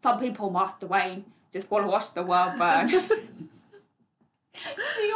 [0.00, 2.88] Some people, Master Wayne, just want to watch the world burn.
[2.98, 3.10] you got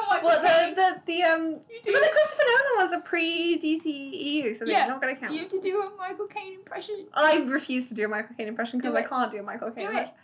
[0.09, 1.43] Michael Well, the the the um.
[1.51, 1.59] You.
[1.85, 5.33] But the Christopher Nolan ones are pre DCEU, so they're Yeah, not going to count.
[5.35, 7.07] You have to do a Michael Caine impression.
[7.15, 9.87] I refuse to do a Michael Caine impression because I can't do a Michael Caine
[9.87, 9.91] Do it.
[9.91, 10.15] impression.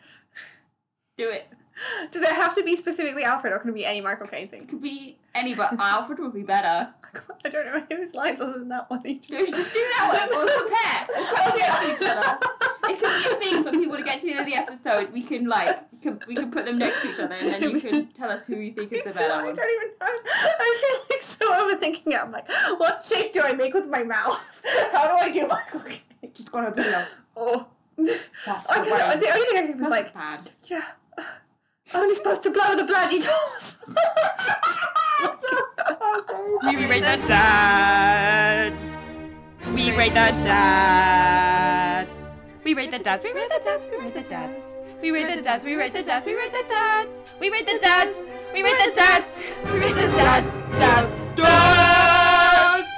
[1.17, 1.47] Do it.
[2.11, 4.63] Does it have to be specifically Alfred or can it be any Michael Caine thing?
[4.63, 6.93] It could be any, but Alfred would be better.
[7.45, 9.01] I don't know any of his lines other than that one.
[9.05, 10.31] He No, just do that one.
[10.31, 11.07] We'll compare.
[11.09, 12.39] We'll compare to each other.
[12.91, 15.13] It could be a thing for people to get to the end of the episode.
[15.13, 17.63] We can like, we can, we can put them next to each other, and then
[17.71, 20.07] you can tell us who you think is the So better I don't even know.
[20.31, 22.21] I feel like so overthinking it.
[22.23, 22.49] I'm like,
[22.79, 24.63] what shape do I make with my mouth?
[24.93, 26.33] How do I do Michael Caine?
[26.35, 27.07] Just gotta be like,
[27.37, 27.67] Oh.
[28.47, 28.99] That's I the way.
[28.99, 30.51] the only thing I think was That's like, bad.
[30.71, 30.83] yeah,
[31.95, 33.77] only supposed to blow the bloody doors.
[36.65, 38.77] We rate the dads.
[39.75, 42.11] We rate the dads.
[42.69, 44.77] We rate the dads, we rate the dads, we rate the dads.
[45.01, 47.31] We rate the dads, we rate the dads, we rate the dads.
[47.41, 52.89] We rate the dads, we rate the dads, we rate the dads, dads, dads.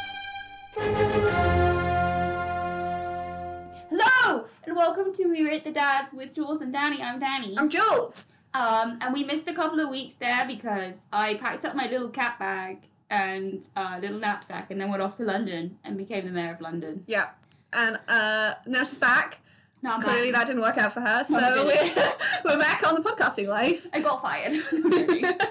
[3.88, 7.00] Hello, and welcome to We Rate the Dads with Jules and Danny.
[7.00, 7.56] I'm Danny.
[7.56, 8.26] I'm Jules.
[8.52, 12.08] Um, and we missed a couple of weeks there because I packed up my little
[12.08, 16.32] cat bag and uh, little knapsack and then went off to London and became the
[16.32, 17.04] mayor of London.
[17.06, 17.28] Yeah.
[17.72, 19.38] And uh, now she's back.
[19.82, 20.40] Now I'm Clearly back.
[20.42, 21.24] that didn't work out for her.
[21.24, 22.12] So No, we're,
[22.44, 23.86] we're back on the podcasting life.
[23.92, 24.52] I got fired.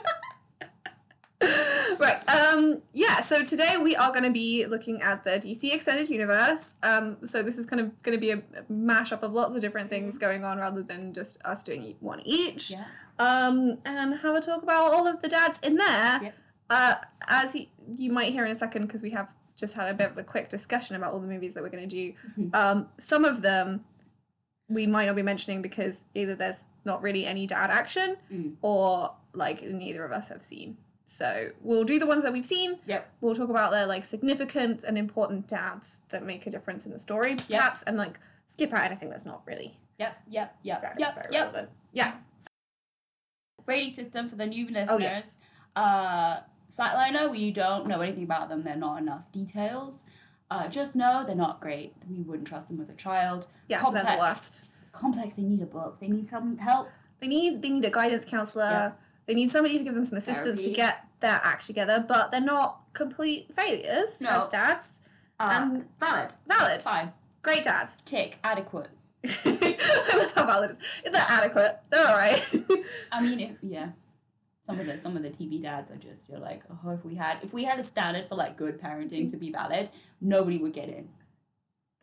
[1.97, 2.17] Right.
[2.29, 2.81] Um.
[2.93, 3.21] Yeah.
[3.21, 6.75] So today we are going to be looking at the DC extended universe.
[6.83, 7.17] Um.
[7.23, 8.37] So this is kind of going to be a
[8.71, 12.71] mashup of lots of different things going on, rather than just us doing one each.
[12.71, 12.85] yeah.
[13.19, 13.79] Um.
[13.85, 16.19] And have a talk about all of the dads in there.
[16.23, 16.35] Yep.
[16.69, 16.95] Uh.
[17.27, 17.65] As you,
[17.97, 20.23] you might hear in a second, because we have just had a bit of a
[20.23, 22.13] quick discussion about all the movies that we're going to do.
[22.37, 22.55] Mhm.
[22.55, 22.89] Um.
[22.97, 23.83] Some of them
[24.69, 28.55] we might not be mentioning because either there's not really any dad action Mm.
[28.61, 30.77] or like neither of us have seen.
[31.05, 32.77] So we'll do the ones that we've seen.
[32.85, 33.11] Yep.
[33.21, 36.99] We'll talk about their like significant and important dads that make a difference in the
[36.99, 40.17] story, perhaps, and like skip out anything that's not really Yep.
[40.29, 40.55] Yep.
[40.63, 40.81] Yep.
[40.81, 41.15] very, Yep.
[41.15, 41.41] very Yep.
[41.41, 41.69] relevant.
[41.91, 42.13] Yeah.
[43.65, 44.87] Rating system for the new listeners.
[44.89, 45.39] Oh yes.
[45.75, 46.39] Uh,
[46.77, 48.63] Flatliner, we don't know anything about them.
[48.63, 50.05] They're not enough details.
[50.51, 51.93] Uh, just know they're not great.
[52.09, 53.45] We wouldn't trust them with a child.
[53.67, 54.05] Yeah, Complex.
[54.05, 54.65] they're the worst.
[54.91, 55.33] Complex.
[55.35, 55.99] They need a book.
[55.99, 56.89] They need some help.
[57.19, 58.63] They need they need a guidance counselor.
[58.65, 58.91] Yeah.
[59.27, 62.41] They need somebody to give them some assistance to get their act together, but they're
[62.41, 64.29] not complete failures No.
[64.41, 65.01] as dads.
[65.39, 66.33] Uh, And- valid.
[66.47, 66.81] Valid.
[66.81, 67.13] Fine.
[67.43, 67.97] Great dads.
[68.05, 68.39] Tick.
[68.43, 68.87] Adequate.
[69.23, 71.11] I love how valid it is.
[71.11, 71.79] They're adequate.
[71.91, 72.43] They're alright.
[73.11, 73.89] I mean, if, yeah.
[74.69, 77.15] Some of the some of the TV dads are just you're like, oh, if we
[77.15, 79.89] had if we had a standard for like good parenting to be valid,
[80.21, 81.09] nobody would get in.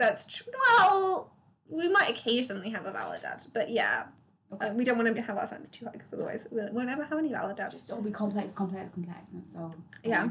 [0.00, 0.52] That's true.
[0.80, 1.30] Well,
[1.70, 4.06] we might occasionally have a valid dad, but yeah,
[4.52, 4.66] Okay.
[4.68, 7.04] uh, we don't want to have our standards too high because otherwise we- we'll never
[7.04, 7.74] have any valid dads.
[7.74, 9.72] Just all be complex, complex, complex, and so
[10.04, 10.30] Yeah.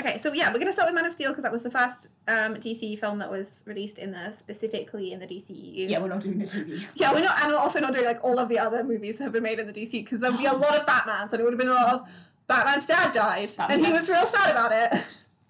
[0.00, 2.10] Okay, so yeah, we're gonna start with Man of Steel because that was the first
[2.26, 5.88] um, DC film that was released in the specifically in the DCEU.
[5.88, 6.84] Yeah, we're not doing the TV.
[6.96, 9.24] Yeah, we're not, and we're also not doing like all of the other movies that
[9.24, 11.44] have been made in the DC because there'd be a lot of Batman's, and it
[11.44, 14.72] would have been a lot of Batman's dad died, and he was real sad about
[14.72, 15.00] it.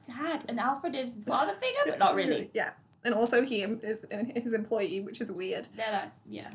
[0.04, 2.50] Sad, and Alfred is father figure, but not really.
[2.52, 2.70] Yeah,
[3.02, 5.68] and also he is his employee, which is weird.
[5.76, 6.50] Yeah, that's yeah.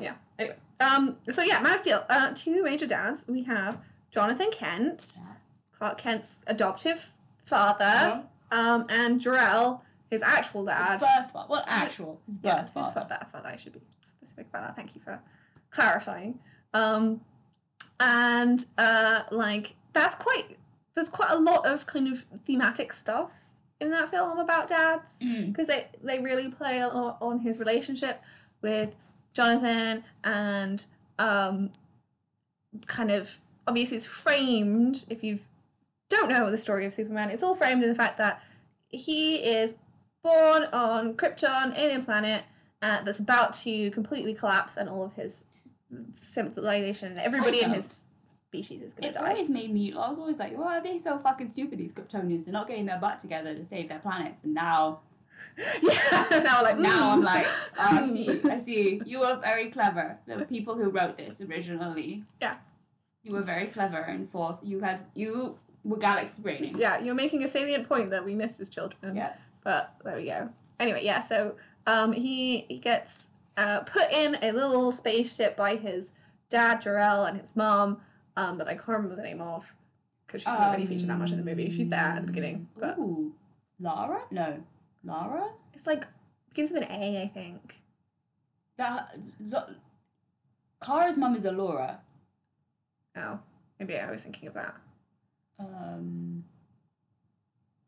[0.00, 0.14] Yeah.
[0.38, 2.04] Anyway, um, so yeah, Man of Steel.
[2.08, 3.24] Uh, two major dads.
[3.26, 3.78] We have
[4.10, 5.36] Jonathan Kent, Dad.
[5.80, 7.10] Clark Kent's adoptive
[7.44, 8.22] father, Uh-huh.
[8.60, 11.00] um, and Jor-El, his actual dad.
[11.00, 11.48] His birth father.
[11.48, 12.20] What actual?
[12.26, 13.00] His birth yeah, his father.
[13.00, 13.48] fa- birth father.
[13.48, 14.76] I should be specific about that.
[14.76, 15.20] Thank you for
[15.70, 16.38] clarifying.
[16.74, 17.22] Um,
[17.98, 20.56] and uh, like that's quite.
[20.94, 23.30] There's quite a lot of kind of thematic stuff
[23.80, 25.46] in that film about dads Mm.
[25.52, 28.22] because they they really play a lot on his relationship
[28.60, 28.94] with
[29.32, 30.84] Jonathan and
[31.18, 31.70] um,
[32.86, 35.38] kind of obviously it's framed if you
[36.10, 38.42] don't know the story of Superman it's all framed in the fact that
[38.88, 39.76] he is
[40.22, 42.44] born on Krypton alien planet
[42.82, 45.44] uh, that's about to completely collapse and all of his
[46.12, 49.92] civilization and everybody in his species is going to die It always made me.
[49.92, 51.78] I was always like, "Why are they so fucking stupid?
[51.78, 52.44] These Kryptonians.
[52.44, 55.00] They're not getting their butt together to save their planets." And now,
[55.82, 59.02] yeah now like now I'm like, oh, I see, I see.
[59.06, 60.18] You were very clever.
[60.26, 62.24] The people who wrote this originally.
[62.40, 62.56] Yeah.
[63.22, 64.56] You were very clever and forth.
[64.62, 66.76] You had you were galaxy braining.
[66.78, 69.32] yeah you're making a salient point that we missed as children Yeah.
[69.62, 70.48] But there we go.
[70.78, 71.54] Anyway, yeah, so
[71.86, 73.26] um, he he gets
[73.58, 76.12] uh, put in a little spaceship by his
[76.48, 78.00] dad, Jor-El, and his mom,
[78.38, 79.74] um, that I can't remember the name of
[80.26, 81.68] because she's not really featured that much in the movie.
[81.68, 83.34] She's there at the beginning, but Ooh,
[83.78, 84.22] Lara?
[84.30, 84.62] No,
[85.04, 85.50] Lara.
[85.74, 86.06] it's like
[86.48, 87.82] begins with an A, I think.
[88.78, 89.14] That.
[89.46, 89.74] Zo-
[90.82, 91.98] Kara's mum is Alura.
[93.14, 93.38] Oh,
[93.78, 94.74] maybe I was thinking of that.
[95.60, 96.44] Um,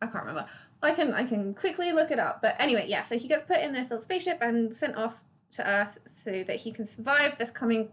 [0.01, 0.47] I can't remember.
[0.83, 2.43] I can I can quickly look it up.
[2.43, 3.03] But anyway, yeah.
[3.03, 5.23] So he gets put in this little spaceship and sent off
[5.53, 7.91] to Earth so that he can survive this coming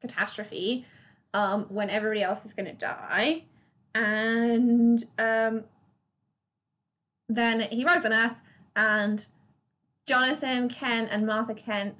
[0.00, 0.84] catastrophe,
[1.32, 3.44] um, when everybody else is going to die,
[3.94, 5.64] and um,
[7.28, 8.40] then he arrives on Earth,
[8.76, 9.26] and
[10.06, 11.96] Jonathan Kent and Martha Kent,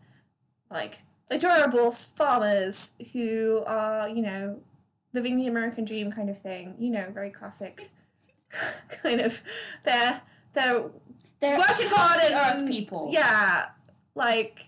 [0.71, 4.61] like adorable farmers who are you know
[5.13, 6.75] living the American dream kind of thing.
[6.79, 7.91] You know, very classic
[9.03, 9.43] kind of
[9.85, 10.23] they're
[10.55, 10.85] they're
[11.41, 13.09] they're working hard Earth and people.
[13.13, 13.67] Yeah,
[14.15, 14.61] like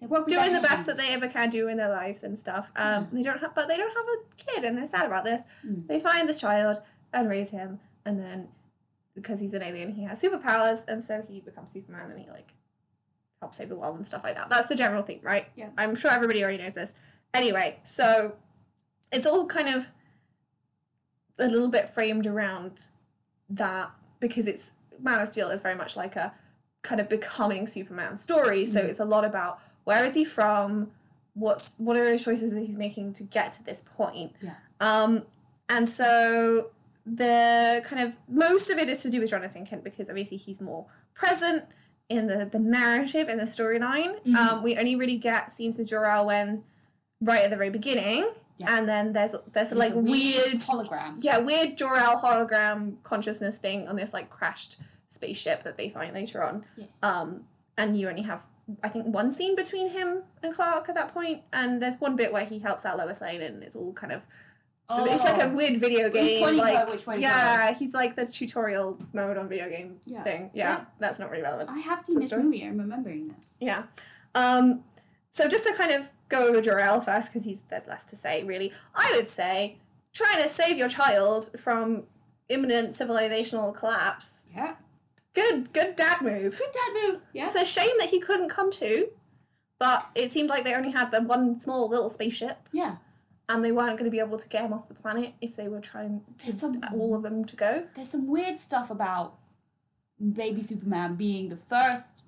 [0.00, 2.38] They work with doing the best that they ever can do in their lives and
[2.38, 2.72] stuff.
[2.76, 5.42] Um, they don't have, but they don't have a kid, and they're sad about this.
[5.66, 5.86] Mm.
[5.86, 6.82] They find this child
[7.12, 8.48] and raise him, and then
[9.14, 12.54] because he's an alien, he has superpowers, and so he becomes Superman, and he like
[13.40, 14.48] helps save the world and stuff like that.
[14.48, 15.46] That's the general theme, right?
[15.56, 15.70] Yeah.
[15.76, 16.94] I'm sure everybody already knows this.
[17.34, 18.36] Anyway, so
[19.12, 19.88] it's all kind of
[21.38, 22.86] a little bit framed around
[23.48, 26.34] that because it's Man of Steel is very much like a
[26.82, 28.66] kind of becoming Superman story.
[28.66, 28.84] So Mm.
[28.88, 30.92] it's a lot about where is he from,
[31.34, 34.32] what's what are his choices that he's making to get to this point.
[34.40, 34.54] Yeah.
[34.80, 35.26] Um,
[35.68, 36.70] and so
[37.06, 40.60] the kind of most of it is to do with Jonathan Kent because obviously he's
[40.60, 41.64] more present
[42.08, 44.20] in the the narrative and the storyline.
[44.24, 44.36] Mhm.
[44.36, 46.64] Um, we only really get scenes with Jor-El when
[47.20, 48.28] right at the very beginning,
[48.62, 48.78] Yeah.
[48.78, 51.16] and then there's there's like a weird hologram.
[51.18, 54.78] yeah, weird Jor-El hologram consciousness thing on this like crashed
[55.08, 56.64] spaceship that they find later on.
[56.76, 56.86] Yeah.
[57.02, 57.44] Um,
[57.76, 58.42] and you only have
[58.82, 62.32] I think one scene between him and Clark at that point, and there's one bit
[62.32, 64.22] where he helps out Lois Lane, and it's all kind of
[64.94, 65.54] it's like a Oh.
[65.54, 66.56] weird video game.
[66.58, 70.22] Like which way to yeah, he's like the tutorial mode on video game Yeah.
[70.22, 70.50] thing.
[70.52, 70.84] Yeah, Yeah.
[70.98, 71.70] that's not really relevant.
[71.70, 72.42] I have seen this story.
[72.42, 72.62] movie.
[72.62, 73.56] I'm remembering this.
[73.60, 73.84] Yeah.
[74.34, 74.84] Um,
[75.32, 78.44] so just to kind of go over Jor-El first, because he's there's less to say
[78.44, 78.72] really.
[78.94, 79.76] I would say
[80.14, 82.04] trying to save your child from
[82.48, 84.46] imminent civilizational collapse.
[84.54, 84.74] Yeah.
[85.34, 86.58] Good, good dad move.
[86.58, 87.22] Good dad move.
[87.32, 87.46] Yeah.
[87.46, 89.08] It's a shame that he couldn't come too,
[89.78, 92.96] but it seemed like they only had the one small little spaceship, Yeah.
[93.48, 95.68] and they weren't going to be able to get him off the planet if they
[95.68, 97.84] were trying to some- all of them to go.
[97.94, 99.38] There's some weird stuff about
[100.20, 102.21] baby Superman being the first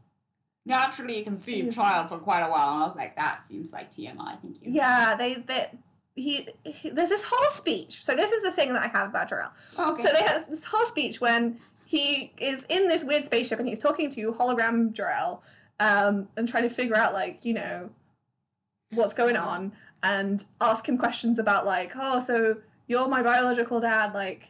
[0.67, 4.41] naturally conceived child for quite a while, and I was like, that seems like TMI.
[4.41, 4.73] Thank you.
[4.73, 5.71] Yeah, they they.
[6.17, 8.05] He, he there's this whole speech.
[8.05, 9.53] So this is the thing that I have about Jor-El.
[9.91, 10.03] Okay.
[10.03, 13.79] So they have this whole speech when he is in this weird spaceship and he's
[13.79, 15.43] talking to hologram Jor-El
[15.81, 17.91] um, and trying to figure out like you know
[18.91, 19.73] what's going on
[20.03, 22.57] and ask him questions about like oh so
[22.87, 24.49] you're my biological dad like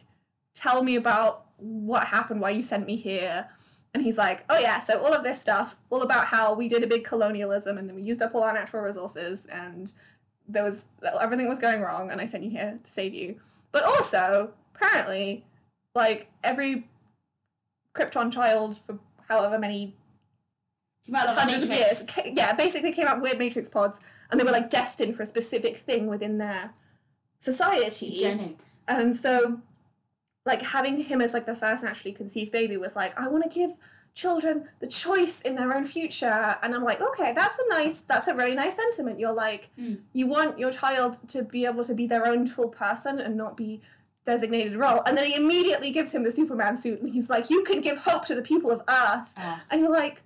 [0.53, 3.47] tell me about what happened why you sent me here
[3.95, 6.83] and he's like oh yeah so all of this stuff all about how we did
[6.83, 9.93] a big colonialism and then we used up all our natural resources and
[10.47, 10.83] there was
[11.21, 13.39] everything was going wrong and I sent you here to save you
[13.71, 15.45] but also apparently
[15.95, 16.89] like every
[17.95, 18.99] Krypton child for
[19.29, 19.95] however many
[21.05, 24.01] Came out of the hundreds of years, yeah, basically came out weird Matrix pods,
[24.31, 26.73] and they were like destined for a specific thing within their
[27.37, 28.07] society.
[28.07, 28.81] Eugenics.
[28.87, 29.61] And so,
[30.45, 33.49] like having him as like the first naturally conceived baby was like, I want to
[33.49, 33.71] give
[34.13, 38.27] children the choice in their own future, and I'm like, okay, that's a nice, that's
[38.27, 39.19] a really nice sentiment.
[39.19, 39.99] You're like, Mm.
[40.13, 43.57] you want your child to be able to be their own full person and not
[43.57, 43.81] be
[44.25, 45.01] designated role.
[45.05, 47.97] And then he immediately gives him the Superman suit, and he's like, you can give
[47.99, 49.33] hope to the people of Earth.
[49.37, 50.21] Uh, And you're like,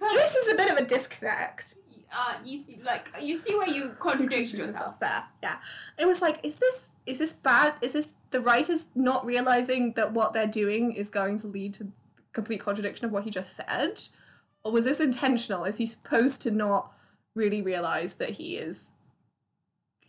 [0.00, 1.76] this is a bit of a disconnect.
[2.12, 4.98] uh, you see, like you see where you contradict yourself.
[4.98, 5.22] there.
[5.42, 5.58] Yeah.
[5.96, 7.74] It was like, is this is this bad?
[7.80, 11.92] Is this the writers not realizing that what they're doing is going to lead to
[12.32, 14.00] complete contradiction of what he just said?
[14.64, 15.64] Or was this intentional?
[15.64, 16.92] Is he supposed to not
[17.34, 18.90] really realize that he is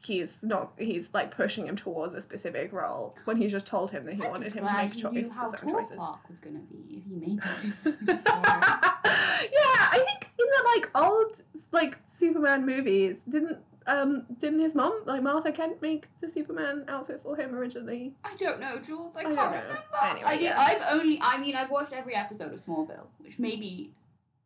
[0.05, 3.91] he is not he's like pushing him towards a specific role when he just told
[3.91, 5.95] him that he I'm wanted him to make choice certain choices.
[5.95, 7.79] Clark was gonna be if he made that.
[9.53, 15.03] yeah, I think in the like old like Superman movies, didn't um didn't his mom
[15.05, 18.13] like Martha Kent make the Superman outfit for him originally?
[18.23, 19.15] I don't know, Jules.
[19.15, 19.83] I, I can't remember.
[20.03, 20.55] Anyway, I yeah.
[20.57, 21.19] I've only.
[21.21, 23.91] I mean, I've watched every episode of Smallville, which may be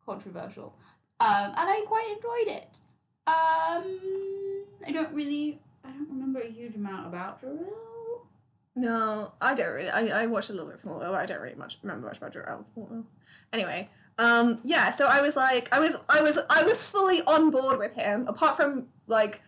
[0.04, 0.74] controversial,
[1.20, 2.78] um, and I quite enjoyed it.
[3.26, 5.60] Um, I don't really.
[5.84, 8.26] I don't remember a huge amount about Jor-El.
[8.74, 9.90] No, I don't really.
[9.90, 11.14] I, I watched a little bit of Smallville.
[11.14, 13.04] I don't really much remember much about Jor-El Smallville.
[13.52, 14.90] Anyway, um, yeah.
[14.90, 18.26] So I was like, I was, I was, I was fully on board with him.
[18.26, 19.42] Apart from like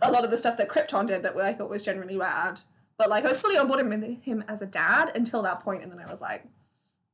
[0.00, 2.60] a lot of the stuff that Krypton did that I thought was generally bad.
[2.98, 5.82] But like, I was fully on board with him as a dad until that point,
[5.82, 6.44] and then I was like,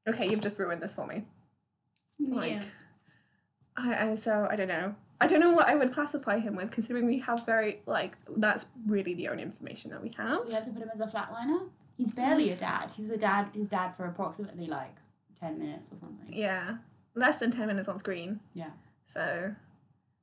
[0.06, 1.24] okay, you've just ruined this for me.
[2.18, 2.84] Like- yes.
[3.76, 4.96] I, I so I don't know.
[5.20, 8.66] I don't know what I would classify him with, considering we have very like that's
[8.86, 10.46] really the only information that we have.
[10.46, 11.68] We have to put him as a flatliner.
[11.96, 12.90] He's barely a dad.
[12.96, 13.50] He was a dad.
[13.54, 14.94] His dad for approximately like
[15.40, 16.26] ten minutes or something.
[16.28, 16.78] Yeah,
[17.14, 18.40] less than ten minutes on screen.
[18.54, 18.70] Yeah.
[19.06, 19.54] So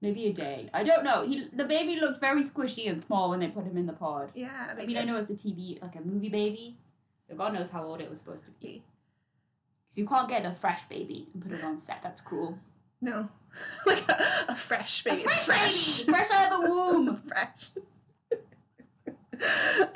[0.01, 0.69] Maybe a day.
[0.73, 1.25] I don't know.
[1.25, 4.31] He the baby looked very squishy and small when they put him in the pod.
[4.35, 5.07] yeah, I mean, I did.
[5.07, 6.77] know it's a TV, like a movie baby,
[7.27, 8.83] so God knows how old it was supposed to be.
[9.87, 12.03] Because you can't get a fresh baby and put it on set.
[12.03, 12.59] That's cruel.
[13.01, 13.29] No,
[13.87, 15.23] like a, a fresh baby.
[15.23, 17.17] A fresh, baby, fresh out of the womb.
[17.27, 17.71] fresh.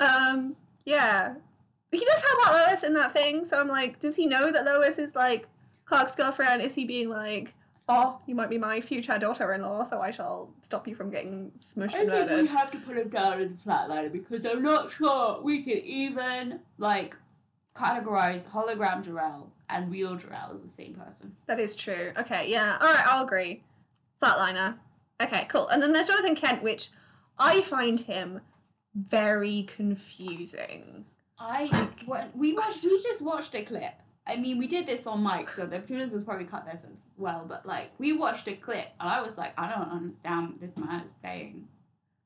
[0.00, 1.34] um, yeah.
[1.92, 4.64] He does have about Lois in that thing, so I'm like, does he know that
[4.64, 5.48] Lois is like
[5.84, 6.62] Clark's girlfriend?
[6.62, 7.54] Is he being like,
[7.88, 11.96] oh, you might be my future daughter-in-law, so I shall stop you from getting smushed
[11.96, 12.32] I and murdered?
[12.32, 15.40] I think we have to put him down as a flatliner because I'm not sure
[15.42, 17.16] we can even like
[17.74, 21.34] categorize hologram Jarell and real Jarell as the same person.
[21.46, 22.12] That is true.
[22.16, 22.78] Okay, yeah.
[22.80, 23.64] All right, I'll agree.
[24.22, 24.78] Flatliner.
[25.20, 25.66] Okay, cool.
[25.68, 26.90] And then there's Jonathan Kent, which
[27.38, 28.40] I find him
[28.94, 31.06] very confusing.
[31.40, 31.66] I
[32.06, 33.94] when we watched we just watched a clip.
[34.26, 37.06] I mean, we did this on mic, so the producers was probably cut this as
[37.16, 37.46] well.
[37.48, 40.76] But like, we watched a clip, and I was like, I don't understand what this
[40.76, 41.66] man is saying.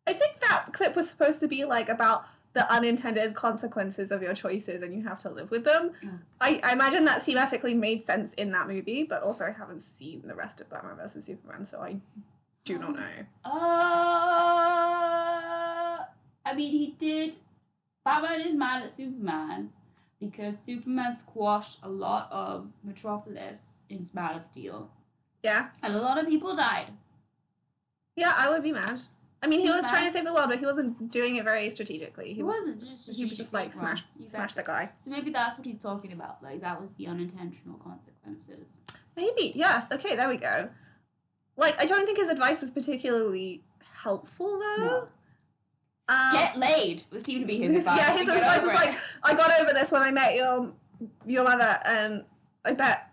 [0.07, 4.35] I think that clip was supposed to be like about the unintended consequences of your
[4.35, 5.91] choices and you have to live with them.
[6.03, 6.11] Yeah.
[6.41, 10.23] I, I imagine that thematically made sense in that movie, but also I haven't seen
[10.25, 11.25] the rest of Batman vs.
[11.25, 11.97] Superman, so I
[12.65, 13.03] do not know.
[13.45, 13.51] Uh,
[16.47, 17.35] I mean, he did.
[18.05, 19.71] Batman is mad at Superman
[20.21, 24.91] because Superman squashed a lot of Metropolis in Man of Steel,
[25.43, 25.69] Yeah?
[25.83, 26.89] and a lot of people died.
[28.17, 29.01] Yeah, I would be mad.
[29.43, 31.45] I mean, he He's was trying to save the world, but he wasn't doing it
[31.45, 32.29] very strategically.
[32.29, 33.13] He, He wasn't just.
[33.15, 33.81] he was just like wrong.
[33.97, 34.29] smash, Exactly.
[34.29, 34.91] smash the guy.
[34.99, 36.43] So maybe that's what he's talking about.
[36.43, 38.69] Like that was the unintentional consequences.
[39.17, 39.89] Maybe, yes.
[39.93, 40.71] Okay, there we go.
[41.57, 43.63] Like, I don't think his advice was particularly
[44.03, 44.85] helpful, though.
[44.85, 45.09] No.
[46.09, 47.99] Um, Get laid would seem to be his advice.
[47.99, 50.73] yeah, his advice was like, I got over this when I met your
[51.27, 52.25] your mother, and
[52.65, 53.11] I bet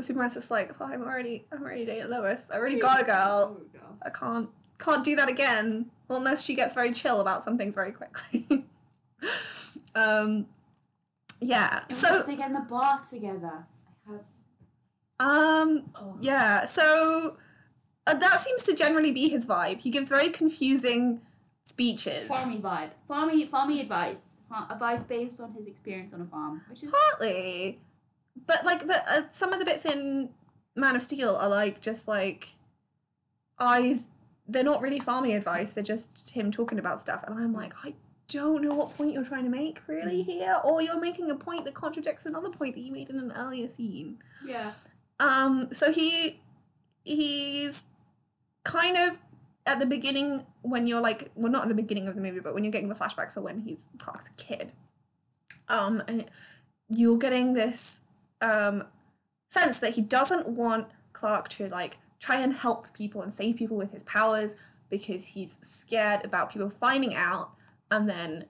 [0.00, 2.46] Superman's just like, well, I'm already, I'm already dating Lois.
[2.52, 3.60] I already got a girl.
[4.02, 7.92] I can't, can't do that again unless she gets very chill about some things very
[7.92, 8.66] quickly.
[9.94, 10.46] um,
[11.40, 11.82] yeah.
[11.88, 13.66] And So, they get in the bath together.
[14.06, 14.26] Have.
[15.20, 16.16] um, Oh.
[16.20, 16.64] yeah.
[16.66, 17.36] So
[18.06, 19.80] uh, that seems to generally be his vibe.
[19.80, 21.20] He gives very confusing
[21.64, 22.28] speeches.
[22.28, 22.90] Farmy vibe.
[23.08, 24.36] Farmy, farmy advice.
[24.70, 27.80] Advice based on his experience on a farm, which is Partly,
[28.46, 30.30] but like the uh, some of the bits in
[30.76, 32.48] Man of Steel are like just like
[33.58, 34.00] I.
[34.46, 35.72] They're not really farming advice.
[35.72, 37.94] They're just him talking about stuff, and I'm like, I
[38.28, 41.64] don't know what point you're trying to make really here, or you're making a point
[41.64, 44.18] that contradicts another point that you made in an earlier scene.
[44.46, 44.72] yeah.
[45.18, 46.40] Um, so he
[47.04, 47.84] he's
[48.64, 49.18] kind of
[49.66, 52.54] at the beginning when you're like well not at the beginning of the movie, but
[52.54, 54.72] when you're getting the flashbacks for when he's Clark's kid.
[55.68, 56.24] Um, and
[56.88, 58.00] you're getting this
[58.40, 58.84] um
[59.48, 63.76] sense that he doesn't want Clark to like try and help people and save people
[63.76, 64.56] with his powers
[64.90, 67.50] because he's scared about people finding out
[67.90, 68.46] and then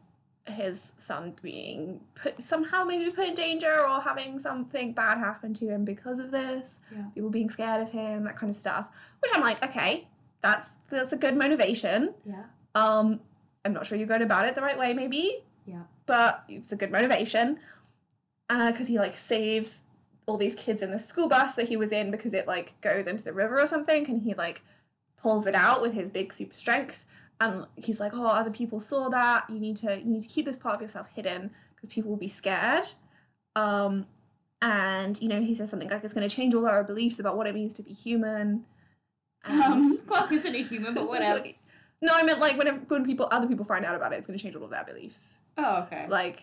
[0.47, 5.67] his son being put somehow maybe put in danger or having something bad happen to
[5.69, 7.05] him because of this Yeah.
[7.15, 8.89] people being scared of him that kind of stuff
[9.21, 10.07] which i'm like okay
[10.45, 12.15] that's that's a good motivation.
[12.25, 12.45] Yeah.
[12.75, 13.21] um
[13.65, 15.43] i'm not sure you're going about it the right way maybe.
[15.67, 15.85] Yeah.
[16.05, 17.59] but it's a good motivation
[18.49, 19.81] because he like saves
[20.27, 23.07] all these kids in the school bus that he was in because it like goes
[23.07, 24.61] into the river or something and he like
[25.17, 27.07] pulls it out with his big super strength.
[27.41, 29.49] And he's like oh other people saw that.
[29.49, 32.19] You need to you need to keep this part of yourself hidden because people will
[32.19, 32.85] be scared.
[33.57, 34.07] Um
[34.61, 37.37] and you know he says something like it's going to change all our beliefs about
[37.37, 38.65] what it means to be human
[39.47, 41.69] Um, Clark isn't a human, but what else?
[42.03, 44.37] no i meant like whenever when people other people find out about it it's going
[44.39, 46.07] to change all of their beliefs Oh, okay.
[46.09, 46.43] like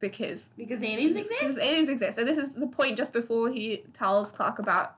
[0.00, 1.40] because Because aliens exist.
[1.40, 2.16] because aliens exist.
[2.16, 4.96] So this is the point just before he tells Clark about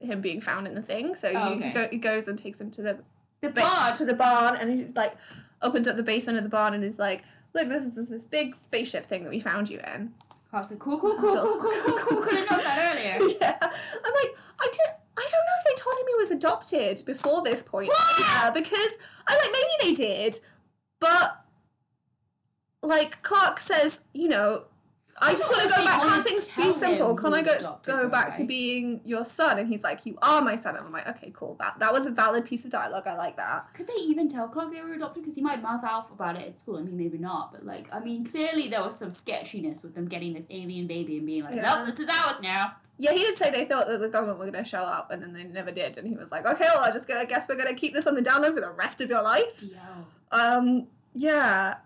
[0.00, 1.14] him being found in the thing.
[1.14, 1.72] So Oh, you, he, okay.
[1.72, 2.98] go, he goes and takes him to the
[3.40, 3.96] The ba- barn.
[3.96, 5.16] to the barn, and he like
[5.62, 7.22] opens up the basement of the barn and is like,
[7.54, 10.12] "Look, this is this, this big spaceship thing that we found you in."
[10.50, 12.22] Clark's like, cool, cool, cool, cool, cool, cool, cool.
[12.22, 13.28] Could have known that earlier.
[13.40, 14.90] yeah, I'm like, I did.
[15.18, 17.90] I don't know if they told him he was adopted before this point.
[18.20, 20.40] Yeah, because I like maybe they did,
[21.00, 21.44] but
[22.82, 24.64] like Clark says, you know,
[25.20, 26.02] I just want to go back.
[26.02, 27.14] Can't things be simple?
[27.14, 29.58] Can I go go back to being your son?
[29.58, 30.76] And he's like, you are my son.
[30.76, 31.56] And I'm like, okay, cool.
[31.60, 33.06] That that was a valid piece of dialogue.
[33.06, 33.72] I like that.
[33.74, 35.22] Could they even tell Clark they were adopted?
[35.22, 36.76] Because he might mouth off about it at school.
[36.78, 40.08] I mean, maybe not, but like, I mean, clearly there was some sketchiness with them
[40.08, 41.74] getting this alien baby and being like, Yeah.
[41.84, 44.50] "Nope, this is ours now." Yeah, he did say they thought that the government were
[44.50, 45.96] going to show up, and then they never did.
[45.98, 48.08] And he was like, okay, well, I just gonna guess we're going to keep this
[48.08, 49.62] on the download for the rest of your life.
[49.62, 49.78] Yo.
[50.32, 51.76] Um, yeah.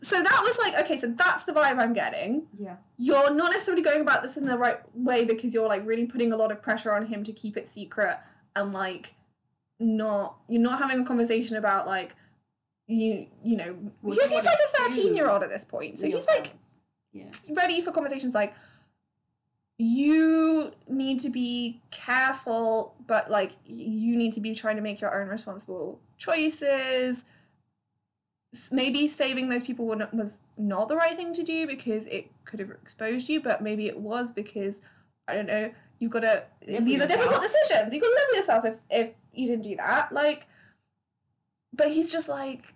[0.00, 2.46] So that was like, okay, so that's the vibe I'm getting.
[2.58, 2.76] Yeah.
[2.96, 6.32] You're not necessarily going about this in the right way because you're like really putting
[6.32, 8.18] a lot of pressure on him to keep it secret
[8.54, 9.14] and like
[9.78, 12.14] not you're not having a conversation about like
[12.86, 16.06] you you know What because he's like a 13 year old at this point so
[16.06, 16.52] he's like.
[17.12, 17.30] Yeah.
[17.48, 18.54] ready for conversations like
[19.78, 25.18] you need to be careful but like you need to be trying to make your
[25.18, 27.24] own responsible choices
[28.70, 32.60] maybe saving those people wa- was not the right thing to do because it could
[32.60, 34.80] have exposed you but maybe it was because
[35.28, 38.36] i don't know you've got to Live these are difficult decisions you can live with
[38.36, 40.46] yourself if if you didn't do that like
[41.72, 42.74] but he's just like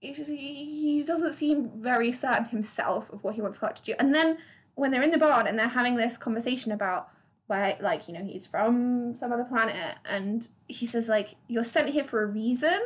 [0.00, 0.64] he, just, he,
[0.96, 3.94] he doesn't seem very certain himself of what he wants Clark to do.
[3.98, 4.38] And then
[4.74, 7.08] when they're in the barn and they're having this conversation about
[7.48, 11.88] where, like, you know, he's from some other planet, and he says, like, you're sent
[11.88, 12.78] here for a reason.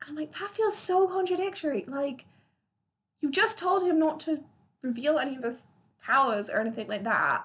[0.00, 1.84] And I'm like, that feels so contradictory.
[1.86, 2.26] Like,
[3.20, 4.44] you just told him not to
[4.82, 5.66] reveal any of his
[6.02, 7.44] powers or anything like that.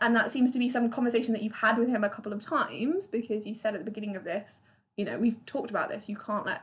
[0.00, 2.42] And that seems to be some conversation that you've had with him a couple of
[2.42, 4.60] times because you said at the beginning of this,
[4.96, 6.62] you know, we've talked about this, you can't let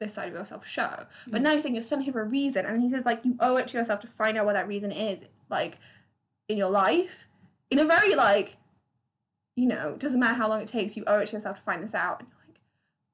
[0.00, 1.06] this side of yourself show.
[1.26, 1.44] But mm.
[1.44, 3.56] now you're saying you're sending him for a reason, and he says like you owe
[3.56, 5.78] it to yourself to find out what that reason is, like
[6.48, 7.28] in your life,
[7.70, 8.56] in a very like,
[9.56, 11.82] you know, doesn't matter how long it takes, you owe it to yourself to find
[11.82, 12.20] this out.
[12.20, 12.60] And you're like,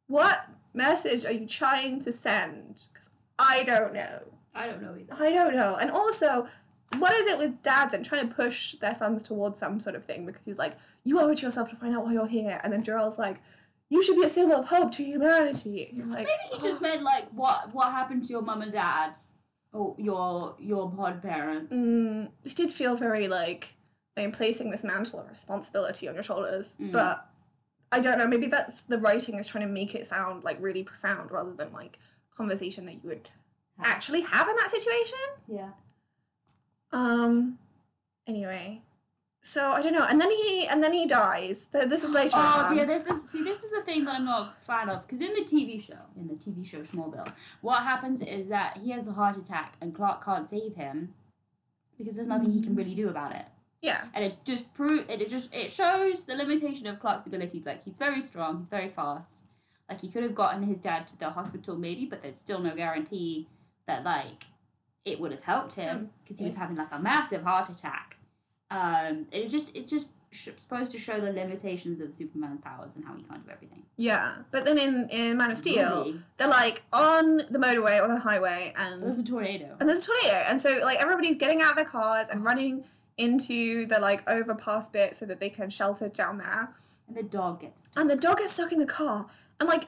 [0.09, 2.87] what message are you trying to send?
[2.93, 4.21] Because I don't know.
[4.55, 5.15] I don't know either.
[5.19, 5.77] I don't know.
[5.77, 6.47] And also,
[6.99, 10.05] what is it with dads and trying to push their sons towards some sort of
[10.05, 10.27] thing?
[10.27, 10.75] Because he's like,
[11.05, 12.61] you owe it to yourself to find out why you're here.
[12.63, 13.41] And then Jor-El's like,
[13.89, 15.93] you should be a symbol of hope to humanity.
[16.07, 19.15] Like, Maybe he just meant like what what happened to your mum and dad,
[19.73, 21.71] or your your pod parent.
[21.71, 23.75] mm, it did feel very like
[24.17, 26.75] I'm placing this mantle of responsibility on your shoulders.
[26.81, 26.93] Mm.
[26.93, 27.27] But
[27.93, 30.83] I don't know, maybe that's the writing is trying to make it sound like really
[30.83, 31.99] profound rather than like
[32.37, 33.29] conversation that you would
[33.83, 35.19] actually have in that situation.
[35.47, 35.71] Yeah.
[36.93, 37.59] Um
[38.27, 38.83] anyway.
[39.45, 40.05] So I don't know.
[40.09, 41.67] And then he and then he dies.
[41.67, 42.37] Th- This is later.
[42.37, 42.77] Oh on.
[42.77, 45.21] yeah, this is see this is the thing that I'm not a fan of because
[45.21, 47.29] in the TV show, in the TV show Smallville,
[47.61, 51.15] what happens is that he has a heart attack and Clark can't save him
[51.99, 53.47] because there's nothing he can really do about it,
[53.83, 54.05] Yeah.
[54.15, 57.67] and it just prove it, it just it shows the limitation of Clark's abilities.
[57.67, 59.45] Like he's very strong, he's very fast.
[59.91, 62.75] Like he could have gotten his dad to the hospital maybe, but there's still no
[62.75, 63.49] guarantee
[63.87, 64.45] that like
[65.05, 68.17] it would have helped him because he was having like a massive heart attack.
[68.71, 73.05] Um, it just it's just sh- supposed to show the limitations of Superman's powers and
[73.05, 73.83] how he can't do everything.
[73.99, 74.37] Yeah.
[74.53, 76.21] But then in, in Man of Steel, Really?
[76.39, 79.77] they're like on the motorway or the highway and There's a tornado.
[79.81, 80.37] and there's a tornado.
[80.47, 82.85] And so like everybody's getting out of their cars and running
[83.19, 86.71] into the like overpass bit so that they can shelter down there.
[87.09, 88.01] And the dog gets stuck.
[88.01, 89.27] And the dog gets stuck in the car.
[89.61, 89.85] And like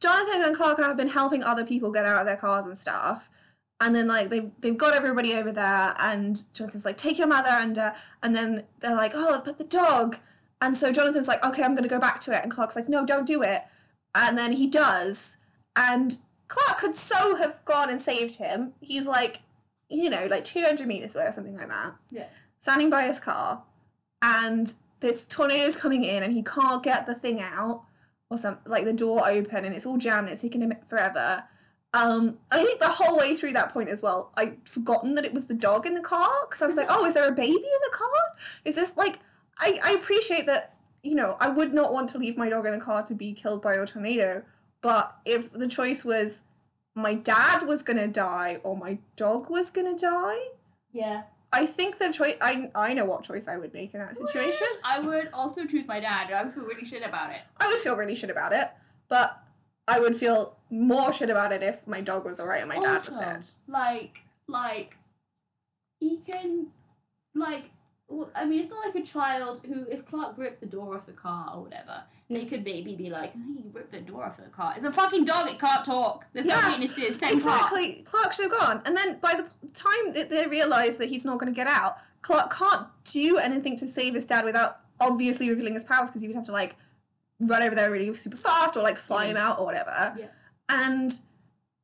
[0.00, 3.30] Jonathan and Clark have been helping other people get out of their cars and stuff.
[3.80, 7.48] And then like they've they've got everybody over there and Jonathan's like, take your mother
[7.48, 10.18] under uh, and then they're like, Oh, but the dog
[10.60, 13.06] and so Jonathan's like, Okay, I'm gonna go back to it and Clark's like, No,
[13.06, 13.62] don't do it.
[14.14, 15.38] And then he does.
[15.76, 18.74] And Clark could so have gone and saved him.
[18.80, 19.40] He's like,
[19.88, 22.26] you know, like two hundred meters away or something like that Yeah.
[22.60, 23.64] Standing by his car
[24.22, 27.82] and this tornado is coming in and he can't get the thing out
[28.30, 31.44] or something like the door open and it's all jammed and it's taking him forever
[31.94, 35.24] um and i think the whole way through that point as well i'd forgotten that
[35.24, 37.32] it was the dog in the car because i was like oh is there a
[37.32, 38.08] baby in the car
[38.64, 39.18] is this like
[39.58, 42.72] i i appreciate that you know i would not want to leave my dog in
[42.72, 44.42] the car to be killed by a tornado
[44.82, 46.42] but if the choice was
[46.94, 50.40] my dad was gonna die or my dog was gonna die
[50.92, 51.22] Yeah.
[51.52, 52.36] I think the choice.
[52.40, 54.66] I I know what choice I would make in that situation.
[54.84, 57.40] I would also choose my dad, and I would feel really shit about it.
[57.58, 58.68] I would feel really shit about it,
[59.08, 59.42] but
[59.88, 63.04] I would feel more shit about it if my dog was alright and my dad
[63.04, 63.44] was dead.
[63.66, 64.96] Like, like,
[65.98, 66.68] he can,
[67.34, 67.70] like,
[68.10, 71.06] well, I mean, it's not like a child who, if Clark ripped the door off
[71.06, 74.50] the car or whatever, they could maybe be like, he ripped the door off the
[74.50, 74.74] car.
[74.76, 76.26] It's a fucking dog, it can't talk.
[76.32, 77.72] There's no witnesses, same Clark.
[77.72, 78.02] Exactly.
[78.04, 81.38] Clark should have gone, and then by the time that they realise that he's not
[81.38, 85.74] going to get out, Clark can't do anything to save his dad without obviously revealing
[85.74, 86.76] his powers because he would have to like
[87.40, 90.14] run over there really super fast or like fly him out or whatever.
[90.18, 90.26] Yeah.
[90.68, 91.12] And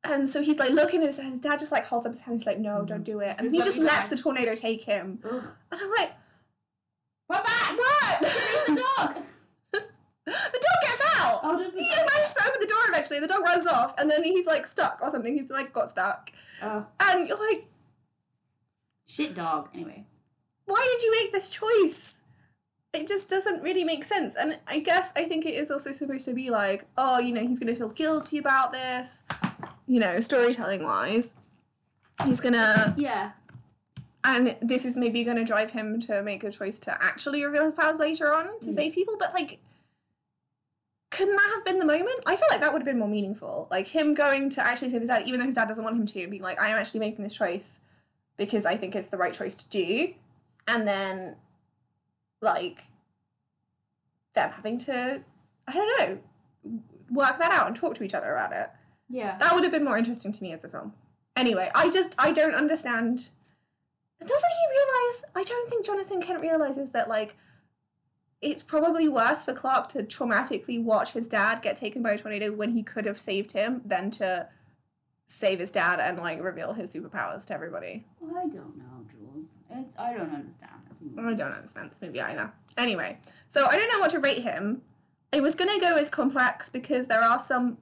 [0.07, 2.39] and so he's like looking at his, his dad just like holds up his hand.
[2.39, 3.35] He's like, no, don't do it.
[3.37, 4.15] And Just he let just me lets die.
[4.15, 5.19] the tornado take him.
[5.23, 5.43] Ugh.
[5.71, 6.11] And I'm like,
[7.29, 7.77] We're back!
[7.77, 8.21] what?
[8.21, 9.15] Me the dog!
[9.71, 9.81] the
[10.31, 11.39] dog gets out.
[11.43, 13.19] Oh, does he manages to open the door eventually.
[13.19, 15.37] The dog runs off, and then he's like stuck or something.
[15.37, 17.67] He's like got stuck, Oh, and you're like,
[19.07, 19.69] shit dog.
[19.73, 20.05] Anyway.
[20.65, 22.21] why did you make this choice?
[22.93, 24.35] It just doesn't really make sense.
[24.35, 27.41] And I guess I think it is also supposed to be like, oh, you know,
[27.45, 29.23] he's gonna feel guilty about this,
[29.87, 31.35] you know, storytelling wise.
[32.25, 33.31] He's gonna, Yeah.
[34.23, 37.75] and this is maybe gonna drive him to make a choice to actually reveal his
[37.75, 38.75] powers later on to Mm.
[38.75, 39.15] save people.
[39.17, 39.59] But like,
[41.09, 42.19] couldn't that have been the moment?
[42.25, 43.67] I feel like that would have been more meaningful.
[43.71, 46.05] Like him going to actually save his dad, even though his dad doesn't want him
[46.05, 47.79] to, and being like, I am actually making this choice
[48.35, 50.13] because I think it's the right choice to do.
[50.67, 51.37] And then,
[52.41, 52.79] like,
[54.33, 55.23] them having to,
[55.67, 56.19] I don't know,
[57.09, 58.69] work that out and talk to each other about it.
[59.09, 59.37] Yeah.
[59.37, 60.93] That would have been more interesting to me as a film.
[61.35, 63.29] Anyway, I just, I don't understand.
[64.19, 65.25] Doesn't he realize?
[65.35, 67.35] I don't think Jonathan Kent realizes that, like,
[68.41, 72.51] it's probably worse for Clark to traumatically watch his dad get taken by a tornado
[72.51, 74.49] when he could have saved him than to
[75.27, 78.05] save his dad and, like, reveal his superpowers to everybody.
[78.23, 79.49] I don't know, Jules.
[79.69, 81.19] It's I don't understand this movie.
[81.19, 82.51] I don't understand this movie either.
[82.77, 84.81] Anyway, so I don't know what to rate him.
[85.33, 87.77] I was gonna go with complex because there are some,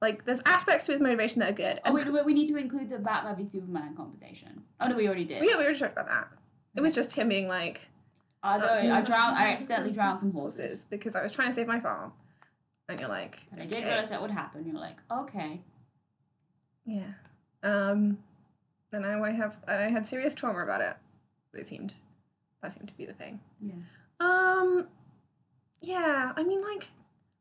[0.00, 1.78] like, there's aspects to his motivation that are good.
[1.78, 4.62] Oh, And wait, wait, we need to include the Batman v Superman conversation.
[4.80, 5.42] Oh no, we already did.
[5.44, 6.28] yeah, we already talked about that.
[6.74, 7.88] It was just him being like
[8.42, 11.66] Although I drowned, I accidentally drowned some horses, horses because I was trying to save
[11.66, 12.12] my farm,
[12.88, 13.90] and you're like, and I didn't Okay.
[13.92, 14.64] realize that would happen.
[14.66, 15.62] You're like, okay,
[16.84, 17.12] yeah,
[17.62, 18.18] um,
[18.92, 20.94] and now I have and I had serious trauma about it.
[21.58, 21.94] It seemed
[22.62, 23.40] that seemed to be the thing.
[23.60, 23.72] yeah,
[24.20, 24.88] Um,
[25.80, 26.88] yeah, I mean, like,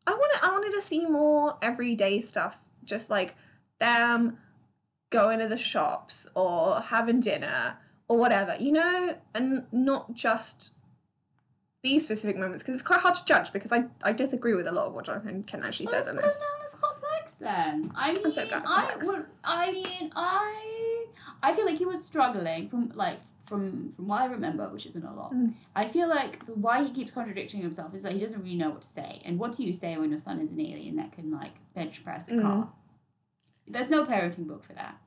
[0.07, 3.35] I wanted, I wanted to see more everyday stuff, just like
[3.79, 4.37] them
[5.09, 10.73] going to the shops or having dinner or whatever, you know, and not just
[11.83, 14.71] these specific moments because it's quite hard to judge because I, I disagree with a
[14.71, 16.25] lot of what Jonathan Ken actually Well, says in this.
[16.25, 17.91] put him down as complex then.
[17.95, 19.25] I mean, him down as I would.
[19.43, 20.74] I mean, I.
[21.43, 25.03] I feel like he was struggling from like from from what I remember, which isn't
[25.05, 25.33] a lot.
[25.33, 25.53] Mm.
[25.75, 28.69] I feel like the why he keeps contradicting himself is that he doesn't really know
[28.71, 29.21] what to say.
[29.25, 32.03] And what do you say when your son is an alien that can like bench
[32.03, 32.41] press a Mm.
[32.41, 32.69] car?
[33.67, 34.97] There's no parenting book for that.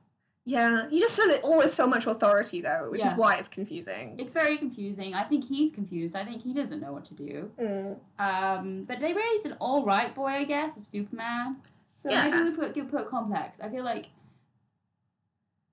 [0.45, 3.11] Yeah, he just says it all with so much authority though, which Yeah.
[3.11, 4.15] is why it's confusing.
[4.17, 5.13] It's very confusing.
[5.13, 6.15] I think he's confused.
[6.15, 7.51] I think he doesn't know what to do.
[7.59, 7.99] Mm.
[8.17, 11.57] Um, but they raised an all right boy, I guess, of Superman.
[11.95, 12.29] So Yeah.
[12.29, 13.59] maybe we put give put complex.
[13.59, 14.07] I feel like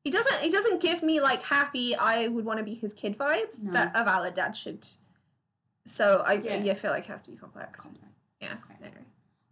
[0.06, 0.40] He doesn't.
[0.40, 1.96] He doesn't give me like happy.
[1.96, 3.72] I would want to be his kid vibes No.
[3.72, 4.86] that a valid dad should.
[5.84, 6.58] So I Yeah.
[6.62, 6.74] yeah.
[6.74, 7.80] feel like it has to be complex.
[7.80, 8.06] complex.
[8.40, 8.52] Yeah.
[8.52, 8.74] Okay.
[8.84, 9.00] I agree.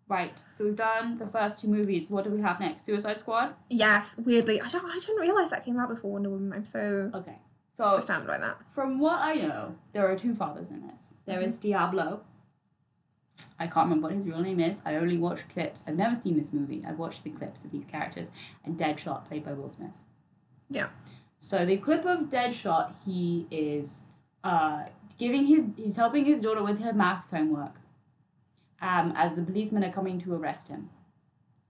[0.07, 0.41] Right.
[0.55, 2.09] So we've done the first two movies.
[2.09, 2.87] What do we have next?
[2.87, 3.57] Suicide Squad.
[3.69, 4.17] Yes.
[4.17, 4.85] Weirdly, I don't.
[4.89, 6.53] I didn't realize that came out before Wonder Woman.
[6.53, 7.39] I'm so Okay.
[7.77, 8.57] So astounded by that.
[8.71, 11.15] from what I know, there are two fathers in this.
[11.27, 11.63] There is Mm-hmm.
[11.69, 12.21] Diablo.
[13.59, 14.77] I can't remember what his real name is.
[14.85, 15.89] I only watched clips.
[15.89, 16.85] I've never seen this movie.
[16.87, 18.31] I've watched the clips of these characters
[18.65, 19.91] and Deadshot, played by Will Smith.
[20.75, 20.89] Yeah.
[21.39, 24.01] So the clip of Deadshot, he is
[24.43, 24.85] uh,
[25.19, 27.77] giving his he's helping his daughter with her maths homework.
[28.83, 30.91] Um, as the policemen are coming to arrest him,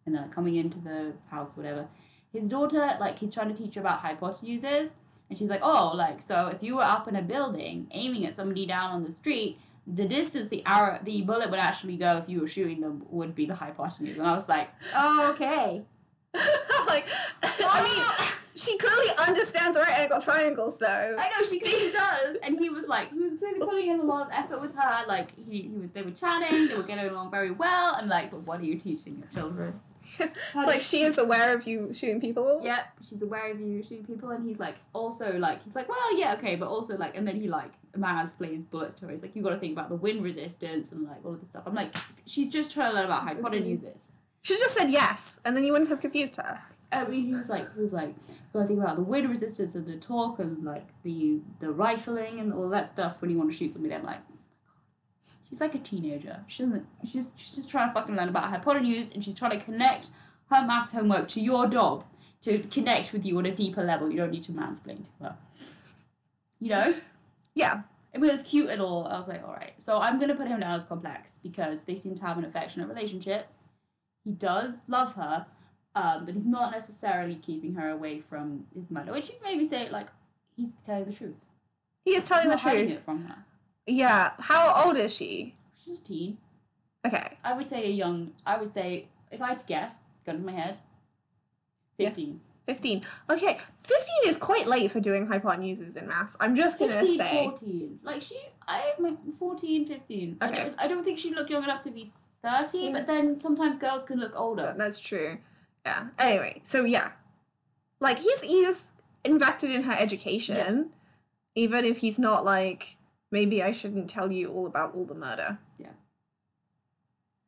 [0.04, 1.86] and they're coming into the house, whatever.
[2.32, 4.94] His daughter, like, he's trying to teach her about hypotenuses,
[5.28, 8.34] and she's like, "Oh, like, so if you were up in a building aiming at
[8.34, 12.28] somebody down on the street, the distance the arrow, the bullet would actually go if
[12.28, 15.82] you were shooting them would be the hypotenuse." And I was like, "Oh, okay."
[16.86, 17.06] like,
[17.42, 18.28] I mean,
[18.64, 21.16] she clearly understands right angle triangles though.
[21.18, 24.04] I know she clearly does, and he was like, he was clearly putting in a
[24.04, 25.06] lot of effort with her.
[25.06, 27.94] Like he, he was, they were chatting, they were getting along very well.
[27.96, 29.80] I'm like, but what are you teaching your children?
[30.54, 32.60] Like she is aware of you shooting people.
[32.62, 36.16] Yep, she's aware of you shooting people, and he's like, also like, he's like, well,
[36.16, 39.10] yeah, okay, but also like, and then he like, Maz plays bullets to her.
[39.10, 41.48] He's like, you got to think about the wind resistance and like all of this
[41.48, 41.64] stuff.
[41.66, 41.94] I'm like,
[42.26, 44.10] she's just trying to learn about hypotenuses.
[44.44, 46.58] She just said yes, and then you wouldn't have confused her.
[46.92, 48.14] I mean, he was like, he was like,
[48.52, 52.52] gotta think about the wind resistance and the torque and like the the rifling and
[52.52, 53.94] all that stuff when you want to shoot somebody.
[53.94, 56.44] I'm like, oh my god, she's like a teenager.
[56.46, 56.86] She doesn't.
[57.10, 60.08] She's she's just trying to fucking learn about hypotenuse and she's trying to connect
[60.50, 62.04] her maths homework to your job
[62.42, 64.10] to connect with you on a deeper level.
[64.10, 65.36] You don't need to mansplain to her.
[66.60, 66.94] You know.
[67.54, 67.80] Yeah.
[68.14, 69.06] I mean, it was cute and all.
[69.06, 69.72] I was like, all right.
[69.78, 72.88] So I'm gonna put him down as complex because they seem to have an affectionate
[72.88, 73.48] relationship.
[74.24, 75.46] He does love her,
[75.94, 79.12] um, but he's not necessarily keeping her away from his mother.
[79.12, 80.08] Which you maybe say like
[80.56, 81.34] he's telling the truth.
[82.04, 82.90] He is telling He's the truth.
[82.90, 83.44] it from her.
[83.86, 84.32] Yeah.
[84.38, 85.54] How old is she?
[85.84, 86.38] She's a teen.
[87.06, 87.36] Okay.
[87.44, 88.32] I would say a young.
[88.46, 90.78] I would say if I had to guess, gun to my head,
[91.96, 92.40] Fifteen.
[92.66, 93.02] 15.
[93.28, 96.34] Okay, 15 is quite late for doing hypotenuses in maths.
[96.40, 97.44] I'm just gonna say.
[97.44, 98.00] 14.
[98.02, 100.38] Like she, I am 14, 15.
[100.40, 100.56] I, Okay.
[100.64, 102.10] don't, I don't think she looked young enough to be
[102.44, 104.74] 13, but then sometimes girls can look older.
[104.76, 105.38] That's true.
[105.84, 106.08] Yeah.
[106.18, 107.12] Anyway, so yeah.
[108.00, 108.92] Like he's he's
[109.24, 110.90] invested in her education,
[111.54, 112.96] even if he's not like
[113.30, 115.58] maybe I shouldn't tell you all about all the murder.
[115.78, 115.94] Yeah.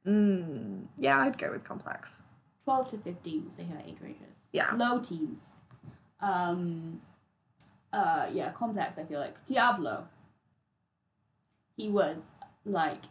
[0.07, 2.25] Mm, yeah, I'd go with complex.
[2.65, 4.41] 12 to 15, we'll say her age ranges.
[4.53, 4.73] Yeah.
[4.73, 5.47] Low teens.
[6.21, 7.01] Um,
[7.93, 9.45] uh, yeah, complex, I feel like.
[9.45, 10.09] Diablo.
[11.77, 12.27] He was
[12.65, 13.03] like,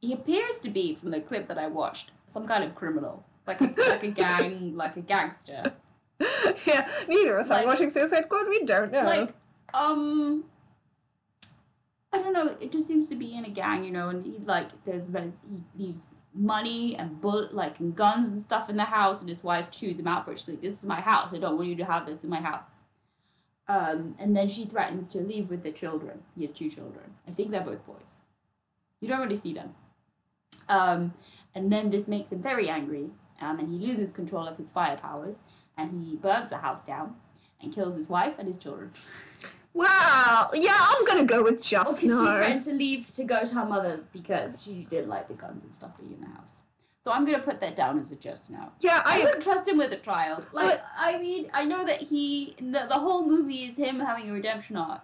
[0.00, 3.24] he appears to be, from the clip that I watched, some kind of criminal.
[3.46, 5.72] Like a, like a gang, like a gangster.
[6.66, 8.48] yeah, neither of us are Like- watching Suicide Squad.
[8.48, 9.04] We don't know.
[9.04, 9.34] like
[9.74, 10.44] um
[12.12, 14.38] I don't know, it just seems to be in a gang, you know, and he
[14.38, 18.84] like there's there's he leaves money and bullet like and guns and stuff in the
[18.84, 20.38] house and his wife chews him out for it.
[20.38, 22.40] She's like, This is my house, I don't want you to have this in my
[22.40, 22.64] house.
[23.68, 26.22] Um, and then she threatens to leave with the children.
[26.36, 27.14] He has two children.
[27.26, 28.22] I think they're both boys.
[29.00, 29.74] You don't really see them.
[30.68, 31.14] Um,
[31.54, 34.96] and then this makes him very angry, um, and he loses control of his fire
[34.96, 35.42] powers,
[35.76, 37.16] and he burns the house down
[37.60, 38.90] and kills his wife and his children.
[39.72, 42.36] Well, yeah, I'm gonna go with just Because she no.
[42.36, 45.74] threatened to leave to go to her mother's because she didn't like the guns and
[45.74, 46.62] stuff being in the house.
[47.04, 48.70] So I'm gonna put that down as a just no.
[48.80, 50.48] yeah, I I wouldn't trust him with a child.
[50.52, 54.32] Like I mean, I know that he the, the whole movie is him having a
[54.32, 55.02] redemption arc,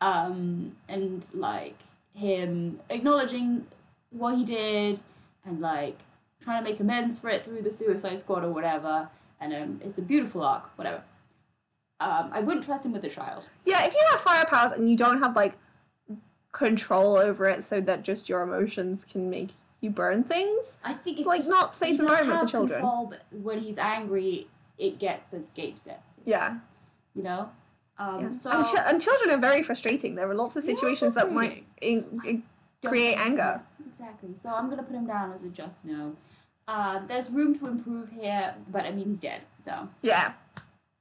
[0.00, 1.78] um, and like
[2.14, 3.66] him acknowledging
[4.12, 5.00] what he did
[5.44, 5.98] and like
[6.40, 9.08] trying to make amends for it through the Suicide Squad or whatever.
[9.40, 11.02] And um, it's a beautiful arc, whatever.
[12.00, 13.48] Um, I wouldn't trust him with a child.
[13.64, 13.84] yeah.
[13.86, 15.54] If you have fire powers and you don't have like
[16.52, 21.18] control over it, so that just your emotions can make you burn things, I think
[21.18, 22.80] it's like just- not safe environment for children.
[22.80, 24.46] Control, but when he's angry,
[24.78, 26.00] it gets escapes it.
[26.24, 26.58] Yeah.
[27.14, 27.50] You know.
[27.98, 28.30] Um, Yeah.
[28.32, 30.14] So and, chi- and children are very frustrating.
[30.14, 32.42] There are lots of situations that might in, in-
[32.84, 33.62] create anger.
[34.02, 34.34] Exactly.
[34.34, 36.16] So I'm gonna put him down as a just no.
[36.66, 39.42] Uh, there's room to improve here, but I mean he's dead.
[39.64, 40.32] So Yeah.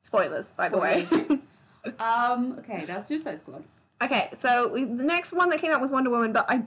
[0.01, 1.07] Spoilers, by the way.
[1.99, 3.63] um, okay, that's Suicide Squad.
[4.03, 6.63] okay, so we, the next one that came out was Wonder Woman, but I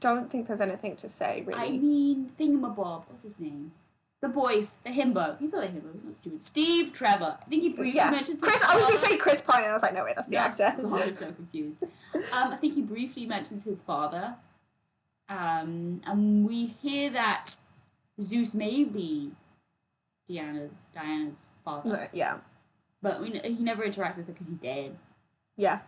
[0.00, 1.60] don't think there's anything to say really.
[1.60, 3.04] I mean Thingamabob.
[3.08, 3.72] What's his name?
[4.20, 5.38] The boy, the himbo.
[5.38, 5.92] He's not a himbo.
[5.92, 6.42] He's not stupid.
[6.42, 7.38] Steve Trevor.
[7.40, 8.62] I think he briefly yes, mentions Chris.
[8.62, 10.74] I was gonna say Chris Pine, and I was like, no wait, that's the actor.
[10.82, 11.84] God, I'm so confused.
[12.14, 14.34] Um, I think he briefly mentions his father.
[15.28, 17.56] Um, and we hear that
[18.20, 19.32] Zeus may be
[20.26, 22.38] Diana's Diana's father, yeah,
[23.02, 24.96] but we, he never interacts with her because he's dead.
[25.56, 25.80] yeah.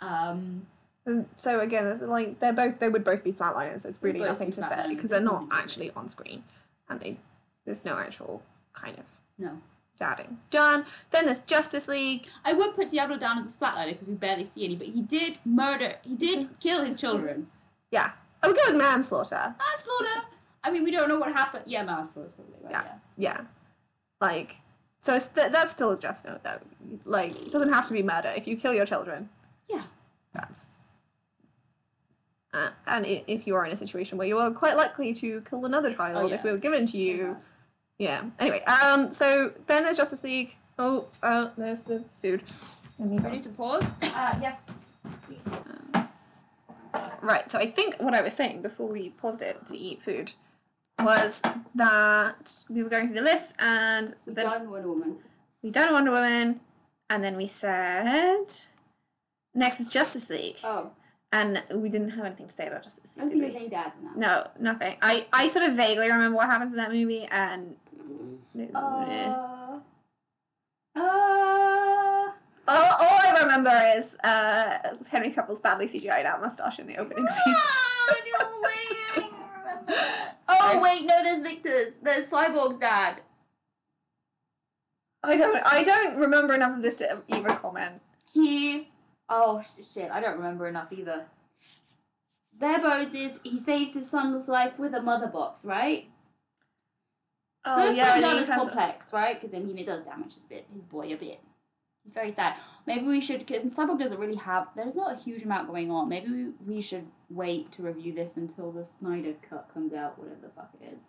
[0.00, 0.66] Um,
[1.06, 3.82] And so again, like they're both they would both be flatliners.
[3.82, 6.44] There's really nothing to say because they're not actually on screen,
[6.88, 7.18] and they
[7.64, 8.42] there's no actual
[8.74, 9.04] kind of
[9.38, 9.58] no,
[9.98, 10.84] dadding done.
[11.10, 12.26] Then there's Justice League.
[12.44, 15.00] I would put Diablo down as a flatliner because we barely see any, but he
[15.02, 15.96] did murder.
[16.02, 17.46] He did kill his children.
[17.90, 18.12] Yeah,
[18.44, 19.54] I would go with manslaughter.
[19.58, 20.26] Manslaughter.
[20.62, 21.64] I mean, we don't know what happened.
[21.66, 22.72] Yeah, manslaughter is probably right.
[22.72, 22.82] Yeah.
[22.84, 22.92] Yeah.
[23.16, 23.40] Yeah,
[24.20, 24.56] like
[25.00, 26.58] so it's th- that's still a just note, though.
[27.04, 28.32] Like it doesn't have to be murder.
[28.36, 29.28] If you kill your children,
[29.68, 29.82] Yeah.
[30.32, 30.66] that's.
[32.52, 35.40] Uh, and i- if you are in a situation where you are quite likely to
[35.42, 36.36] kill another child Oh, yeah.
[36.36, 37.36] if we were given to you,
[37.98, 38.22] yeah.
[38.38, 40.56] Anyway, um, so then there's Justice League.
[40.78, 42.42] Oh, uh, there's the food.
[42.98, 43.90] Ready to pause?
[44.02, 44.56] Uh, yes.
[47.22, 50.32] Right, so I think what I was saying before we paused it to eat food
[51.02, 51.42] was
[51.74, 55.16] that we were going through the list and We then done Wonder Woman.
[55.62, 56.60] we done Wonder Woman
[57.10, 58.46] and then we said
[59.54, 60.90] next is Justice League Oh,
[61.32, 63.30] and we didn't have anything to say about Justice I League.
[63.32, 64.16] don't Did think there's any dads in that.
[64.16, 64.96] No, nothing.
[65.02, 67.74] I, I sort of vaguely remember what happens in that movie and
[68.74, 69.80] Uh,
[70.96, 72.30] uh, all,
[72.68, 77.54] all I remember is uh, Henry Cavill's badly CGI'd out mustache in the opening scene.
[77.56, 80.38] oh, no way, I don't remember that.
[80.48, 81.96] Oh, wait, no, there's Victor's.
[81.96, 83.20] There's Cyborg's dad.
[85.22, 85.62] I don't.
[85.64, 88.00] I don't remember enough of this to even comment.
[88.32, 88.88] He.
[89.28, 91.26] Oh, shit, I don't remember enough either.
[92.58, 96.08] Their bones is he saves his son's life with a mother box, right?
[97.66, 99.40] so it's yeah, not as complex, right?
[99.40, 101.40] Because I mean, it does damage his bit, his boy a bit.
[102.04, 102.56] He's very sad.
[102.86, 103.46] Maybe we should.
[103.46, 104.68] Cause Cyborg doesn't really have.
[104.76, 106.08] There's not a huge amount going on.
[106.08, 110.40] Maybe we, we should wait to review this until the Snyder cut comes out, whatever
[110.42, 111.00] the fuck it is.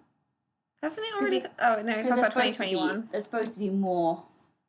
[0.81, 1.41] Hasn't it already?
[1.60, 3.69] oh no, it Because comes out there's twenty supposed to be there's supposed to be
[3.69, 4.23] more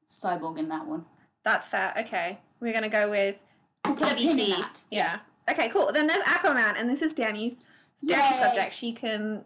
[0.08, 1.04] Cyborg in that one.
[1.44, 1.92] That's fair.
[1.98, 3.44] Okay, we're gonna go with
[3.84, 4.48] Put a pin in BBC.
[4.56, 4.80] that.
[4.90, 5.18] Yeah.
[5.48, 5.92] Okay, cool.
[5.92, 7.62] Then there's Aquaman, and this is Danny's
[8.04, 8.74] Danny's subject.
[8.74, 9.44] She can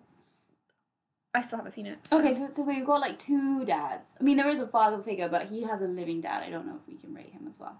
[1.33, 1.99] I still haven't seen it.
[2.11, 4.17] Okay, so, so we've got like two dads.
[4.21, 6.43] I mean, there is a father figure, but he has a living dad.
[6.43, 7.79] I don't know if we can rate him as well.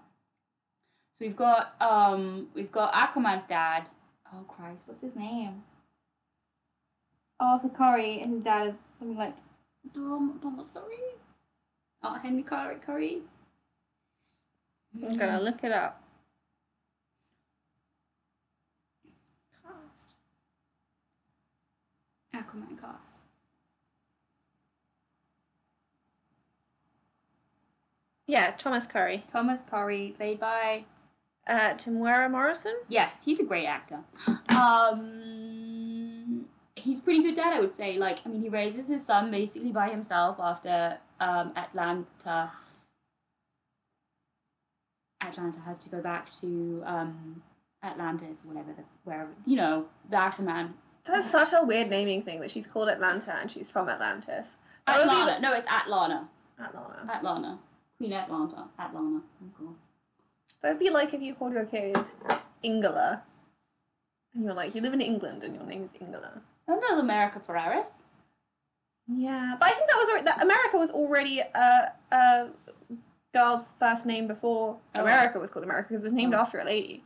[1.11, 3.89] So we've got um we've got Aquaman's dad.
[4.33, 5.63] Oh Christ, what's his name?
[7.41, 9.35] Arthur Curry, and his dad is something like
[9.93, 11.17] Dom Thomas Curry.
[12.03, 13.21] Oh, Henry Curry Curry.
[14.95, 16.01] I'm gonna look it up.
[19.61, 20.13] Cast.
[22.33, 23.10] Aquaman cast.
[28.31, 29.25] Yeah, Thomas Curry.
[29.27, 30.85] Thomas Curry, played by
[31.45, 32.77] Uh, Morrison.
[32.87, 34.05] Yes, he's a great actor.
[34.47, 36.45] Um,
[36.77, 37.97] he's pretty good dad, I would say.
[37.97, 42.51] Like, I mean, he raises his son basically by himself after um, Atlanta.
[45.21, 47.43] Atlanta has to go back to um,
[47.83, 50.71] Atlantis, whatever, the, wherever you know, the Aquaman.
[51.03, 54.55] That's such a weird naming thing that she's called Atlanta and she's from Atlantis.
[54.87, 55.41] That would be Atlanta.
[55.41, 56.29] No, it's Atlanta.
[56.57, 57.09] Atlanta.
[57.13, 57.59] Atlanta.
[58.01, 58.65] Queen Atlanta.
[58.79, 59.21] Atlanta.
[59.43, 59.75] Oh, God.
[60.63, 61.95] That would be like if you called your kid
[62.63, 63.21] Ingela.
[64.33, 66.39] And you're like, you live in England and your name is Ingela.
[66.67, 67.85] And there's America Ferrera.
[69.07, 72.49] Yeah, but I think that was already, that America was already a, a
[73.33, 75.01] girl's first name before Oh.
[75.01, 76.39] America was called America because it was named Oh.
[76.39, 77.03] after a lady.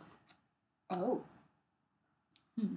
[0.89, 1.21] Oh.
[2.59, 2.75] Hmm.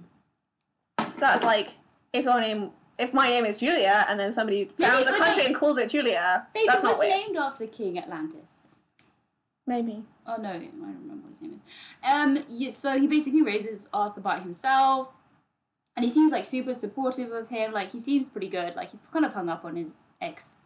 [1.13, 1.69] So that's like
[2.11, 5.45] if your name, if my name is Julia, and then somebody Yeah, founds a country
[5.45, 7.17] and calls it Julia, Maybe that's it was not weird.
[7.17, 8.59] named after King Atlantis.
[9.65, 10.03] Maybe.
[10.27, 11.61] Oh no, I don't remember what his name is.
[12.03, 15.13] Um, yeah, so he basically raises Arthur by himself,
[15.95, 17.71] and he seems like super supportive of him.
[17.71, 18.75] Like he seems pretty good.
[18.75, 20.57] Like he's kind of hung up on his ex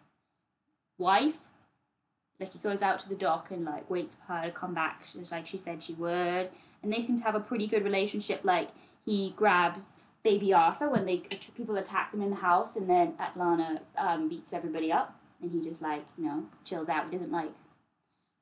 [0.97, 1.49] wife.
[2.39, 5.03] Like he goes out to the dock and like waits for her to come back,
[5.11, 6.49] just like she said she would.
[6.81, 8.41] And they seem to have a pretty good relationship.
[8.43, 8.69] Like
[9.05, 11.17] he grabs baby Arthur when they
[11.55, 15.61] people attack them in the house, and then Atlanta um, beats everybody up, and he
[15.61, 17.05] just like you know chills out.
[17.05, 17.51] He doesn't like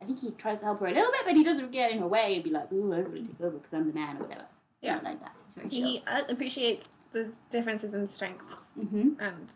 [0.02, 2.00] I think he tries to help her a little bit, but he doesn't get in
[2.00, 4.24] her way and be like, "Ooh, I'm gonna take over because I'm the man" or
[4.24, 4.46] whatever.
[4.82, 4.96] Yeah.
[4.96, 5.36] Not like that.
[5.46, 5.86] It's very chill.
[5.86, 9.54] He uh, appreciates the differences in strengths hmm and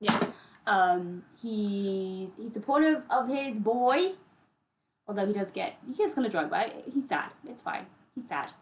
[0.00, 0.26] yeah.
[0.66, 4.12] Um, he's he's supportive of his boy,
[5.06, 7.32] although he does get he gets kind of drunk, but he's sad.
[7.48, 7.86] It's fine.
[8.14, 8.52] He's sad.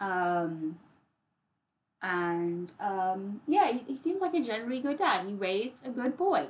[0.00, 0.78] Um,
[2.02, 5.26] and um, yeah, he, he seems like a generally good dad.
[5.26, 6.46] He raised a good boy.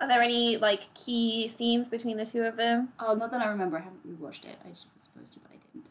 [0.00, 2.90] Are there any like key scenes between the two of them?
[3.00, 3.78] Oh, not that I remember.
[3.78, 4.58] I haven't rewatched it.
[4.64, 5.90] I just was supposed to, but I didn't.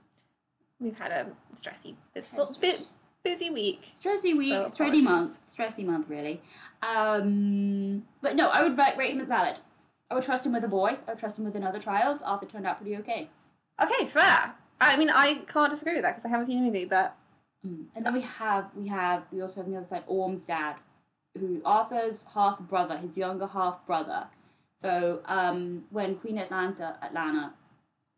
[0.79, 2.85] We've had a stressy, Very bit
[3.23, 3.91] busy week.
[3.95, 6.41] Stressy week, So stressy month, stressy month, really.
[6.83, 9.57] Um, but no, I would rate, rate him as valid.
[10.11, 10.97] I would trust him with a boy.
[11.07, 12.19] I would trust him with another child.
[12.23, 13.29] Arthur turned out pretty okay.
[13.81, 14.53] Okay, fair.
[14.79, 17.15] I mean, I can't disagree with that because I haven't seen the movie, but
[17.95, 20.75] And then we have we have we also have on the other side Orm's dad,
[21.37, 24.27] who Arthur's half brother, his younger half brother.
[24.77, 27.53] So um, when Queen Atlanta Atlanta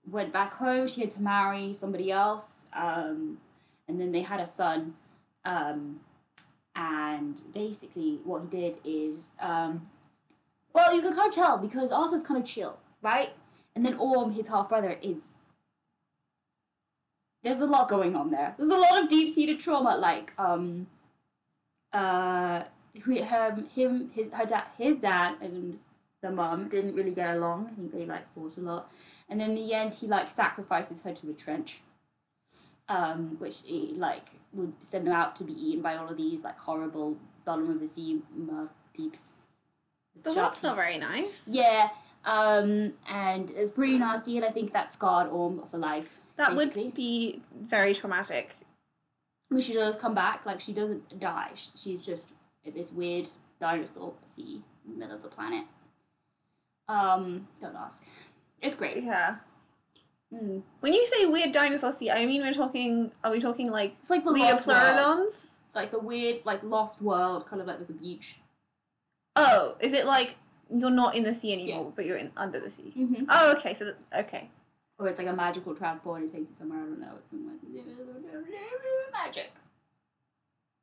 [0.10, 3.38] went back home, she had to marry somebody else, um,
[3.88, 4.96] and then they had a son.
[5.46, 6.02] Um,
[6.76, 9.88] and basically, what he did is, um,
[10.74, 13.32] well, you can kind of tell because Arthur's kind of chill, right?
[13.76, 15.34] And then Orm, his half brother, is
[17.44, 18.56] there's a lot going on there.
[18.58, 20.88] There's a lot of deep seated trauma, like um,
[21.94, 22.64] uh,
[23.04, 25.80] who- her, him, his, her dad, his dad, and
[26.22, 27.70] the mum didn't really get along.
[27.72, 28.92] I think they like fought a lot,
[29.30, 31.82] and in the end, he like sacrifices her to the trench,
[32.90, 36.44] um, which he, like would send them out to be eaten by all of these
[36.44, 38.22] like horrible bottom of the sea
[38.52, 39.34] uh, peeps.
[40.24, 41.48] the Shark lot's not very nice.
[41.50, 41.90] Yeah,
[42.26, 46.18] um, and it's pretty nasty, and I think that scarred Orm for life.
[46.38, 46.84] That basically.
[46.86, 48.56] would be very traumatic.
[49.50, 51.52] when she does come back, like she doesn't die.
[51.76, 52.32] She's just
[52.66, 55.66] this weird dinosaur sea in the middle of the planet.
[56.88, 58.08] Um, don't ask.
[58.62, 59.04] It's great.
[59.04, 59.38] Yeah.
[60.34, 60.62] Mm.
[60.82, 63.12] When you say weird dinosaur sea, I mean we're talking.
[63.24, 64.32] Are we talking like It's like the.
[64.32, 65.60] Liopleurodons?
[65.76, 68.40] Like the weird, like lost world, kind of like there's a beach.
[69.36, 70.36] Oh, is it like
[70.74, 71.92] you're not in the sea anymore, Yeah.
[71.96, 72.94] but you're in under the sea?
[72.98, 73.26] Mm-hmm.
[73.30, 73.74] Oh, okay.
[73.74, 73.96] So th-
[74.26, 74.50] okay.
[75.00, 76.80] Or it's like a magical transport it takes you somewhere.
[76.80, 77.14] I don't know.
[77.20, 77.60] It's some like
[79.14, 79.52] magic.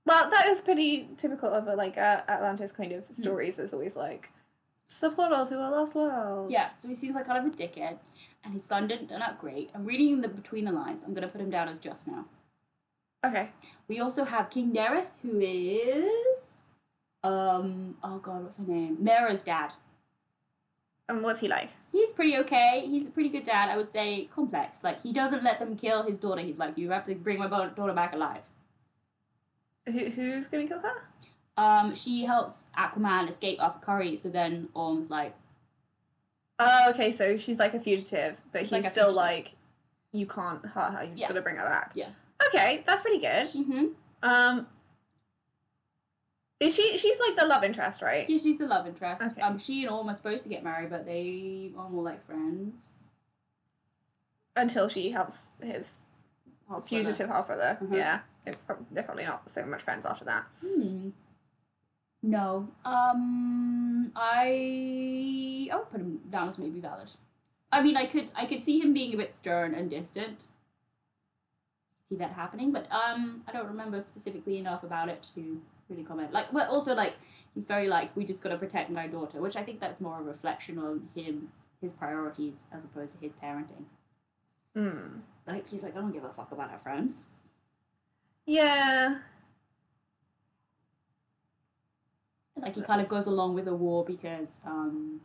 [0.06, 3.56] Well, that is pretty typical of a, like uh, Atlantis kind of stories.
[3.56, 4.30] There's always like
[5.00, 6.50] the portal to a lost world.
[6.50, 7.98] Yeah, so he seems like kind of a dickhead,
[8.44, 9.70] and his son didn't turn out great.
[9.74, 11.02] I'm reading the between the lines.
[11.04, 12.26] I'm gonna put him down as just now.
[13.24, 13.48] Okay.
[13.88, 16.50] We also have King Darius, who is,
[17.22, 18.98] um, oh god, what's her name?
[19.00, 19.72] Mera's dad.
[21.08, 21.70] And what's he like?
[21.92, 22.84] He's pretty okay.
[22.86, 23.68] He's a pretty good dad.
[23.68, 24.82] I would say complex.
[24.82, 26.40] Like he doesn't let them kill his daughter.
[26.40, 28.48] He's like, you have to bring my daughter back alive.
[29.86, 31.02] Who, who's gonna kill her?
[31.58, 35.34] Um, she helps Aquaman escape Arthur Curry, so then Orm's like,
[36.58, 37.12] Oh, okay.
[37.12, 39.16] So she's like a fugitive, but he's like still fugitive.
[39.16, 39.54] like,
[40.12, 41.02] you can't hurt her.
[41.02, 41.28] You just Yeah.
[41.28, 41.92] gotta bring her back.
[41.94, 42.08] Yeah.
[42.48, 43.46] Okay, that's pretty good.
[43.46, 43.84] mm-hmm.
[44.22, 44.66] Um,
[46.64, 46.98] is she?
[46.98, 48.28] She's like the love interest, right?
[48.28, 49.22] Yeah, she's the love interest.
[49.22, 49.40] Okay.
[49.40, 52.96] Um, she and Orm are supposed to get married, but they are more like friends.
[54.56, 56.02] Until she helps his
[56.68, 57.78] Half fugitive half brother.
[57.82, 57.96] Mhm.
[57.96, 58.54] Yeah, They're
[58.90, 60.46] they're probably not so much friends after that.
[60.64, 61.10] Hmm.
[62.22, 62.68] No.
[62.84, 64.12] Um.
[64.16, 65.68] I.
[65.70, 67.10] I would put him down as maybe valid.
[67.72, 68.30] I mean, I could.
[68.36, 70.44] I could see him being a bit stern and distant.
[72.08, 76.32] See that happening, but um, I don't remember specifically enough about it to really comment.
[76.32, 77.14] Like, but also like
[77.54, 80.18] he's very like we just got to protect my daughter, which I think that's more
[80.18, 81.48] a reflection on him,
[81.80, 83.84] his priorities as opposed to his parenting.
[84.74, 85.20] Hmm.
[85.46, 87.24] Like she's like, I don't give a fuck about our friends.
[88.46, 89.20] Yeah.
[92.56, 95.20] Like he kind of goes along with the war because um,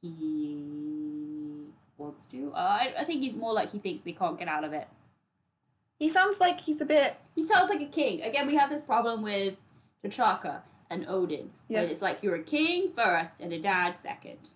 [0.00, 0.64] he
[1.98, 2.52] wants to.
[2.54, 4.88] Uh, I, I think he's more like he thinks they can't get out of it.
[6.02, 7.16] He sounds like he's a bit.
[7.36, 8.22] He sounds like a king.
[8.22, 9.58] Again, we have this problem with
[10.04, 11.52] T'Chaka and Odin.
[11.68, 11.82] Yeah.
[11.82, 14.50] It's like you're a king first and a dad second.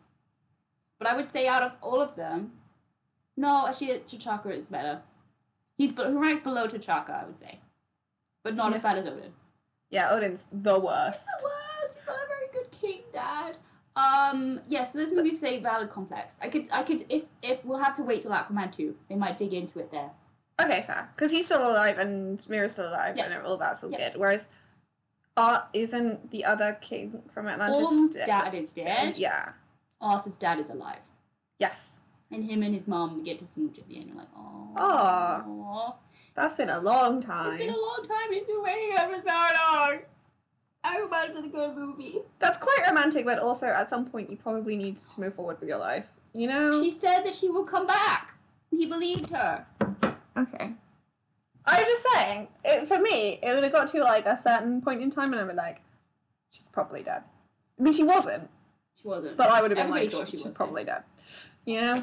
[0.99, 2.55] But I would say out of all of them,
[3.37, 5.03] no, actually T'Chaka is better.
[5.79, 7.61] He's be- he ranks below T'Chaka, I would say,
[8.43, 9.33] but not as bad as Odin.
[9.89, 11.27] Yeah, Odin's the worst.
[11.27, 11.99] the worst.
[12.01, 13.57] He's not a very good king, Dad.
[13.95, 16.35] Um, yeah, so this movie say valid complex.
[16.43, 19.39] I could, I could, if if we'll have to wait till Aquaman two, they might
[19.39, 20.11] dig into it there.
[20.61, 21.09] Okay, fair.
[21.15, 23.25] Because he's still alive and Mera's still alive Yeah.
[23.27, 24.11] and all that's all Yeah.
[24.11, 24.19] good.
[24.21, 24.49] Whereas,
[25.37, 27.85] Art isn't the other king from Atlantis.
[27.85, 28.27] Orm's dead?
[28.27, 29.19] dad is dead.
[29.19, 29.53] Yeah.
[30.01, 31.11] Arthur's dad is alive,
[31.59, 32.01] Yes.
[32.31, 34.09] and him and his mom get to smooch at the end.
[34.09, 35.95] You're like, oh, Aw.
[36.35, 37.55] That's been a long time.
[37.55, 38.33] It's been a long time.
[38.33, 39.99] He's been waiting for so long.
[40.85, 42.19] Aquaman's a good movie.
[42.39, 45.69] That's quite romantic, but also at some point you probably need to move forward with
[45.69, 46.07] your life.
[46.33, 46.83] You know?
[46.83, 48.35] She said that she will come back.
[48.71, 49.67] He believed her.
[50.37, 50.73] Okay.
[51.69, 54.81] I was just saying, it, for me, it would have got to like a certain
[54.81, 55.81] point in time and I'd be like,
[56.51, 57.23] she's probably dead.
[57.79, 58.49] I mean, she wasn't,
[59.01, 59.37] She wasn't.
[59.37, 61.03] but I would have been Everybody like, thought she's, she was probably dead.
[61.65, 62.03] You know?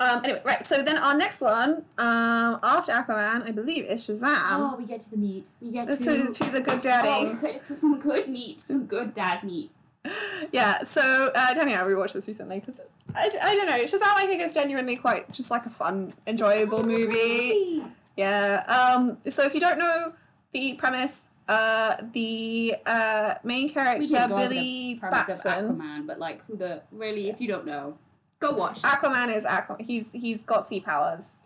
[0.00, 4.22] Um, anyway, right, so then our next one, um, after Aquaman, I believe, is Shazam.
[4.52, 5.48] oh, we get to the meat.
[5.60, 6.32] We get to, to.
[6.32, 7.34] to the good Oh, daddy.
[7.40, 9.70] good, to some good meat, some good dad meat.
[10.50, 12.80] Yeah, so uh, Danny and I rewatched this recently because
[13.14, 16.82] I, I don't know, Shazam I think is genuinely quite just like a fun, enjoyable
[16.84, 17.82] movie.
[18.16, 18.62] Yeah.
[18.66, 19.18] Um.
[19.30, 20.12] So if you don't know
[20.52, 25.76] the premise, uh, the uh main character did go over Billy the premise of Batson.
[25.78, 27.96] Aquaman, but like who the really, if you don't know,
[28.38, 28.78] go watch.
[28.78, 28.84] it.
[28.84, 29.80] Aquaman is Aquaman.
[29.82, 31.36] He's he's got sea powers,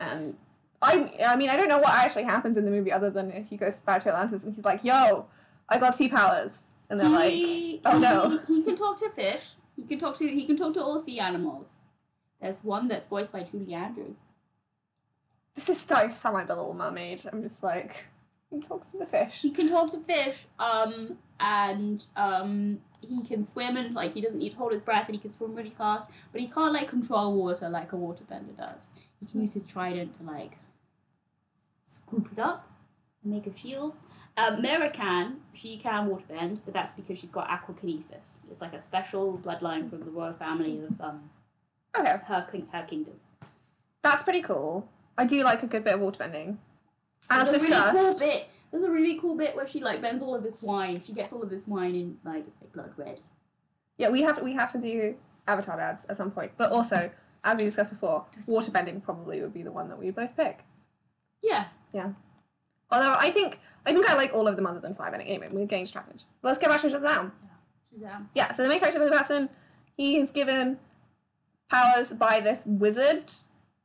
[0.00, 0.36] and
[0.82, 3.48] I I mean I don't know what actually happens in the movie other than if
[3.48, 5.26] he goes back to Atlantis and he's like, "Yo,
[5.68, 9.08] I got sea powers," and they're He- like, "Oh no." He, he can talk to
[9.10, 9.54] fish.
[9.76, 11.78] He can talk to he can talk to all sea animals.
[12.40, 14.16] There's one that's voiced by Julie Andrews.
[15.54, 17.22] This is starting to sound like the Little Mermaid.
[17.30, 18.06] I'm just like,
[18.50, 19.42] he talks to the fish.
[19.42, 24.40] He can talk to fish, um, and um, he can swim and like he doesn't
[24.40, 26.88] need to hold his breath and he can swim really fast, but he can't like
[26.88, 28.88] control water like a waterbender does.
[29.20, 30.58] He can use his trident to like
[31.84, 32.68] scoop it up
[33.22, 33.96] and make a shield.
[34.36, 38.38] Mera can, she can waterbend, but that's because she's got aquakinesis.
[38.48, 41.30] It's like a special bloodline from the royal family of um,
[41.96, 43.14] Okay, her, king- her kingdom.
[44.02, 44.88] that's pretty cool.
[45.18, 46.56] I do like a good bit of waterbending.
[47.30, 48.48] As There's a really cool bit.
[48.72, 51.02] There's a really cool bit where she like bends all of this wine.
[51.04, 53.20] She gets all of this wine in like it's like blood red.
[53.98, 55.16] Yeah, we have we have to do
[55.46, 56.52] Avatar ads at some point.
[56.56, 57.10] But also,
[57.44, 60.60] as we discussed before, waterbending probably would be the one that we would both pick.
[61.42, 61.66] Yeah.
[61.92, 62.12] Yeah.
[62.92, 65.14] Although I think I think I like all of them other than five.
[65.14, 66.24] Anyway, we're getting distracted.
[66.42, 67.32] Let's get back to Shazam.
[67.96, 68.26] Shazam.
[68.34, 69.48] Yeah, so the main character Billy Batson,
[69.96, 70.78] he is given
[71.70, 73.32] powers by this wizard.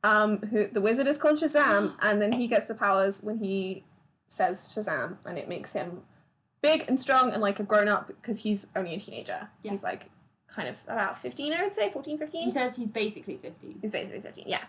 [0.04, 3.84] Um, who the wizard is called Shazam, and then he gets the powers when he
[4.28, 6.02] says Shazam, and it makes him
[6.60, 9.48] big and strong and like a grown up because he's only a teenager.
[9.62, 9.72] Yeah.
[9.72, 10.10] He's like
[10.48, 12.42] kind of about 15, I would say, 14, 15.
[12.42, 13.78] He says he's basically 15.
[13.82, 14.64] He's basically 15, yeah.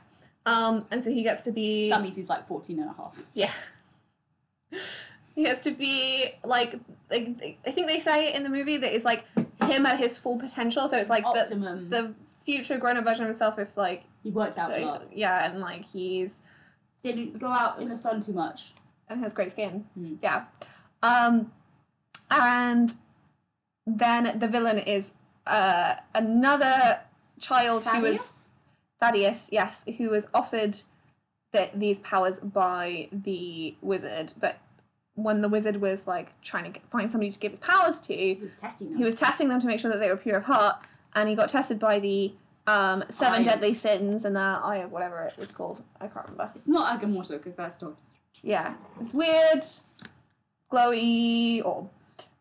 [0.46, 1.90] Um, and so he gets to be.
[1.90, 3.24] That means he's like 14 and a half.
[3.34, 3.52] Yeah.
[5.36, 6.76] He has to be like,
[7.10, 9.26] like I think they say in the movie that it's like
[9.64, 10.88] him at his full potential.
[10.88, 11.90] So it's like the, Optimum.
[11.90, 12.14] the
[12.44, 15.08] future grown up version of himself if like, he worked out a lot.
[15.14, 16.42] yeah, and like he's
[17.04, 18.74] Didn't go out in the sun too much.
[19.08, 19.86] and has great skin.
[19.98, 20.18] Mm.
[20.22, 20.46] Yeah.
[21.02, 21.52] Um,
[22.30, 22.92] and
[23.88, 25.14] then the villain is
[25.48, 27.00] uh another
[27.40, 28.50] child who was Thaddeus?
[29.00, 30.76] Thaddeus, yes, who was offered
[31.52, 34.58] the, these powers by the wizard, but
[35.16, 38.14] when the wizard was like trying to get, find somebody to give his powers to,
[38.16, 38.98] He was testing them.
[38.98, 40.78] he was testing them to make sure that they were pure of heart,
[41.16, 42.34] and he got tested by the
[42.68, 43.44] um, seven Eye.
[43.44, 45.82] deadly sins and the eye of whatever it was called.
[46.00, 46.52] I can't remember.
[46.54, 48.44] It's not Agamotto because that's Doctor Strange.
[48.44, 49.64] Yeah, it's weird,
[50.72, 51.90] glowy orb.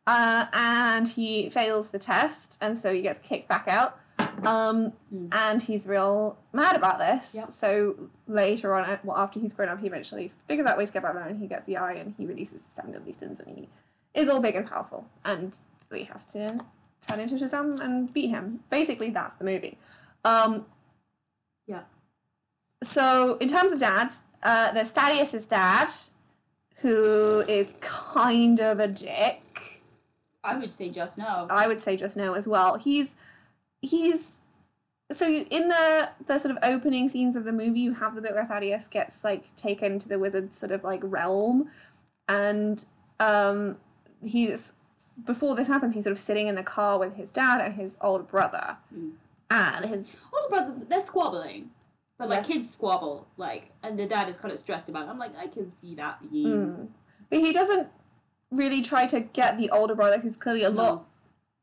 [0.06, 3.98] Uh, and he fails the test, and so he gets kicked back out.
[4.46, 4.92] Um,
[5.32, 7.34] And he's real mad about this.
[7.34, 7.52] Yep.
[7.52, 10.92] So later on, well, after he's grown up, he eventually figures out a way to
[10.92, 13.40] get back there, and he gets the eye, and he releases the seven deadly sins,
[13.40, 13.68] and he
[14.14, 15.08] is all big and powerful.
[15.24, 15.56] And
[15.92, 16.64] he has to
[17.06, 18.60] turn into Shazam and beat him.
[18.70, 19.78] Basically, that's the movie.
[20.24, 20.66] Um,
[21.66, 21.82] Yeah.
[22.82, 25.90] so in terms of dads, uh, there's Thaddeus's dad,
[26.80, 29.82] who is kind of a dick.
[30.44, 31.46] I would say just no.
[31.50, 32.76] I would say just no as well.
[32.78, 33.16] He's
[33.82, 34.38] he's
[35.10, 38.34] so in the the sort of opening scenes of the movie, you have the bit
[38.34, 41.70] where Thaddeus gets like taken to the wizard's sort of like realm,
[42.28, 42.84] and
[43.20, 43.78] um,
[44.22, 44.72] he's
[45.24, 47.96] before this happens, he's sort of sitting in the car with his dad and his
[48.00, 48.76] older brother,
[49.50, 51.70] and his Older brothers, they're squabbling.
[52.18, 52.54] But like Yeah.
[52.54, 55.10] kids squabble, like, and the dad is kind of stressed about it.
[55.10, 56.92] I'm like, I can see that being.
[57.30, 57.88] but he doesn't
[58.50, 61.06] really try to get the older brother, who's clearly a lot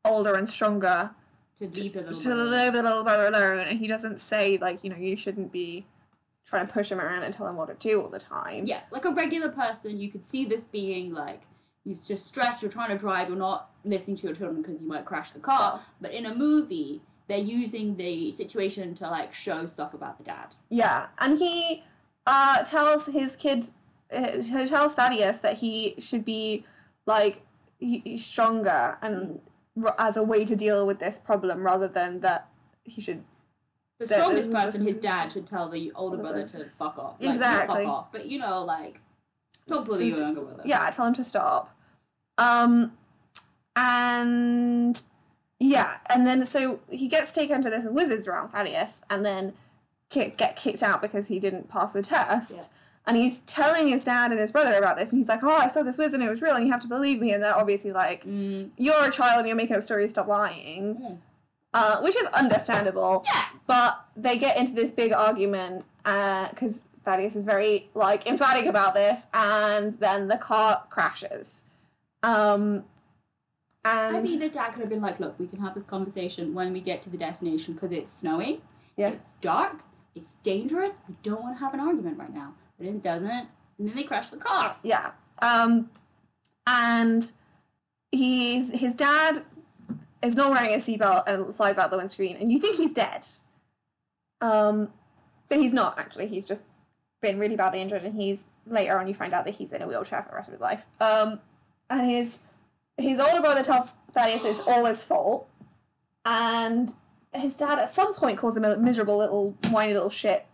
[0.04, 1.10] older and stronger,
[1.58, 2.44] to leave the little to brother.
[2.44, 5.86] leave the little brother alone, and he doesn't say like you know you shouldn't be
[6.46, 8.64] trying to push him around and tell him what to do all the time.
[8.66, 11.42] Yeah, like a regular person, you could see this being like
[11.84, 12.62] he's just stressed.
[12.62, 13.28] You're trying to drive.
[13.28, 15.80] You're not listening to your children because you might crash the car.
[16.00, 20.54] But in a movie, they're using the situation to like show stuff about the dad.
[20.68, 21.84] Yeah, and he
[22.26, 23.74] uh, tells his kids,
[24.14, 26.64] uh, he tells Thaddeus that he should be
[27.06, 27.42] like
[27.78, 29.40] he, he's stronger and
[29.98, 32.48] as a way to deal with this problem rather than that
[32.84, 33.24] he should.
[33.98, 37.16] The strongest person, his dad, should tell the older brother to fuck off.
[37.20, 37.84] Like, Exactly.
[37.84, 39.00] fuck off, but you know, like
[39.66, 40.62] don't bully your younger brother.
[40.64, 41.74] Yeah, tell him to stop.
[42.38, 42.92] Um,
[43.74, 45.02] and
[45.58, 49.54] yeah, and then so he gets taken to this wizard's realm, Thaddeus, and then
[50.10, 52.52] get kicked out because he didn't pass the test.
[52.52, 52.78] Yeah.
[53.06, 55.68] And he's telling his dad and his brother about this, and he's like, "Oh, I
[55.68, 57.56] saw this wizard, and it was real, and you have to believe me." And they're
[57.56, 60.10] obviously like, Mm, "You're a child, and you're making up stories.
[60.10, 61.18] Stop lying," Mm.
[61.72, 63.22] uh, which is understandable.
[63.32, 63.44] yeah.
[63.68, 69.28] But they get into this big argument because Thaddeus is very like emphatic about this,
[69.32, 71.64] and then the car crashes.
[72.24, 72.84] Um,
[73.84, 76.54] and I mean, the dad could have been like, "Look, we can have this conversation
[76.54, 78.62] when we get to the destination because it's snowing,
[78.96, 79.10] Yeah.
[79.10, 79.84] it's dark,
[80.16, 80.94] it's dangerous.
[81.08, 83.48] We don't want to have an argument right now." But it doesn't,
[83.78, 84.76] and then they crash the car.
[84.82, 85.90] yeah, um,
[86.66, 87.32] and
[88.12, 89.38] he's his dad
[90.22, 93.26] is not wearing a seatbelt and flies out the windscreen, and you think he's dead.
[94.40, 94.90] Um,
[95.48, 96.26] but he's not actually.
[96.26, 96.64] He's just
[97.22, 99.86] been really badly injured, and he's later on you find out that he's in a
[99.86, 100.84] wheelchair for the rest of his life.
[101.00, 101.40] Um,
[101.88, 102.38] and his
[102.98, 105.48] his older brother tells Thaddeus it's all his fault,
[106.24, 106.92] and
[107.32, 110.46] his dad at some point calls him a miserable little whiny little shit,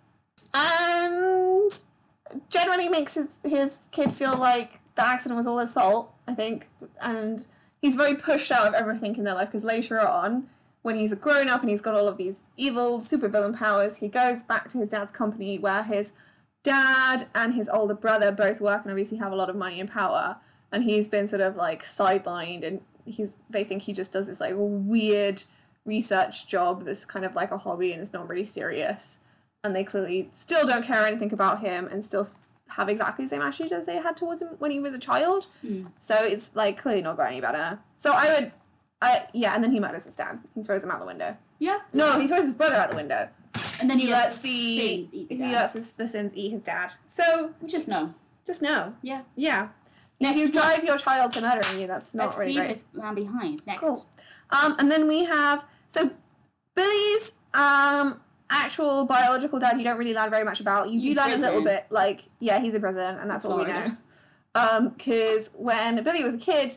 [0.54, 1.72] and
[2.48, 6.14] generally makes his his kid feel like the accident was all his fault.
[6.26, 6.68] I think,
[7.00, 7.46] and
[7.80, 10.48] he's very pushed out of everything in their life because later on,
[10.82, 14.08] when he's a grown up and he's got all of these evil supervillain powers, he
[14.08, 16.12] goes back to his dad's company where his
[16.62, 19.90] dad and his older brother both work and obviously have a lot of money and
[19.90, 20.36] power,
[20.70, 24.40] and he's been sort of like sidelined and he's they think he just does this
[24.40, 25.42] like weird
[25.84, 29.18] research job that's kind of like a hobby and it's not really serious
[29.64, 32.28] and they clearly still don't care anything about him and still
[32.70, 35.46] have exactly the same attitude as they had towards him when he was a child.
[35.98, 37.78] So it's like clearly not got any better.
[37.98, 38.52] So I would,
[39.00, 40.40] I yeah, and then he murders his dad.
[40.54, 41.36] He throws him out the window.
[41.58, 41.78] Yeah.
[41.92, 43.28] No, he throws his brother out the window.
[43.80, 46.50] And then he, He lets the sins eat the he lets his, the sins eat
[46.50, 46.92] his dad.
[47.06, 48.14] So Just no.
[48.46, 49.22] just no, Yeah.
[49.36, 49.68] yeah.
[50.18, 50.52] Next if you one.
[50.52, 52.68] drive your child to murdering you, that's not Let's really leave great.
[52.70, 53.66] this man behind.
[53.66, 53.80] Next.
[53.80, 54.06] Cool.
[54.50, 56.10] Um, and then we have so
[56.74, 58.20] Billy's um
[58.52, 59.78] actual biological dad.
[59.78, 60.90] You don't really learn very much about.
[60.90, 63.64] You do learn a little bit, like yeah, he's in prison, and that's all we
[63.64, 63.70] know.
[63.72, 63.98] Florida.
[64.54, 66.76] Um, because when Billy was a kid,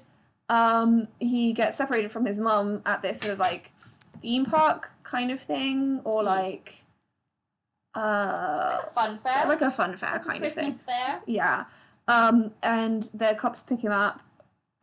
[0.50, 3.72] um, he gets separated from his mum at this sort of like
[4.22, 6.86] theme park kind of thing, or like
[7.94, 9.48] uh, Fun fair.
[9.48, 10.72] like a fun fair kind of thing.
[10.72, 11.22] Fair.
[11.26, 11.66] Yeah.
[12.08, 14.22] Um, and the cops pick him up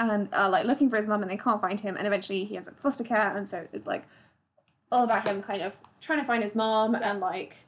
[0.01, 2.57] and are like looking for his mum and they can't find him and eventually he
[2.57, 4.03] ends up foster care and so it's like
[4.93, 7.65] all about him kind of trying to find his mom and like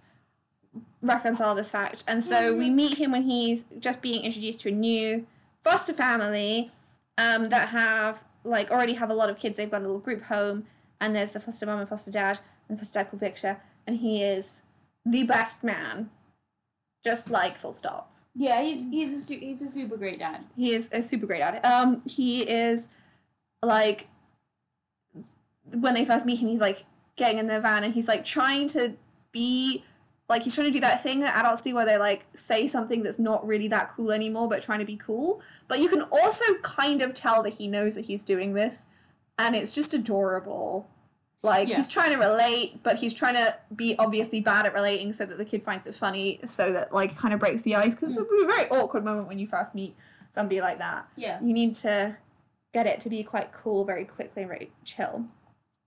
[1.03, 2.05] reconcile this fact.
[2.07, 5.27] And so we meet him when he's just being introduced to a new
[5.62, 6.70] foster family
[7.16, 9.57] um, that have like already have a lot of kids.
[9.57, 10.66] They've got a little group home
[11.01, 13.97] and there's the foster mom and foster dad and the foster dad called Victor and
[13.97, 14.62] he is
[15.05, 16.11] the best man.
[17.03, 18.11] Just like full stop.
[18.35, 20.45] Yeah, he's he's a he's a super great dad.
[20.57, 21.64] He is a super great at it.
[21.64, 22.89] Um, he is
[23.62, 24.09] like
[25.72, 26.85] when they first meet him, he's like
[27.17, 28.95] getting in their van and he's like trying to
[29.33, 29.85] be
[30.29, 33.03] like he's trying to do that thing that adults do where they like say something
[33.03, 35.41] that's not really that cool anymore but trying to be cool.
[35.69, 38.87] But you can also kind of tell that he knows that he's doing this
[39.39, 40.89] and it's just adorable.
[41.43, 41.77] Like Yeah.
[41.77, 45.37] he's trying to relate, but he's trying to be obviously bad at relating so that
[45.37, 48.19] the kid finds it funny, so that like kind of breaks the ice because it's
[48.21, 49.95] a very awkward moment when you first meet
[50.31, 51.07] somebody like that.
[51.17, 51.39] Yeah.
[51.43, 52.17] You need to
[52.73, 55.27] get it to be quite cool very quickly and very chill.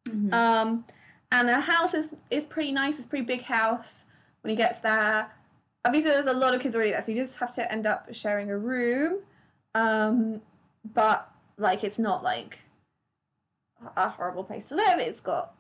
[0.08, 0.32] Mhm.
[0.32, 0.86] Um,
[1.32, 2.98] and the house is is pretty nice.
[2.98, 4.06] It's a pretty big house.
[4.42, 5.32] When he gets there,
[5.84, 8.14] obviously there's a lot of kids already there, so you just have to end up
[8.14, 9.22] sharing a room.
[9.76, 10.42] Um,
[10.94, 12.60] but like it's not like
[13.96, 15.00] a horrible place to live.
[15.00, 15.54] It's got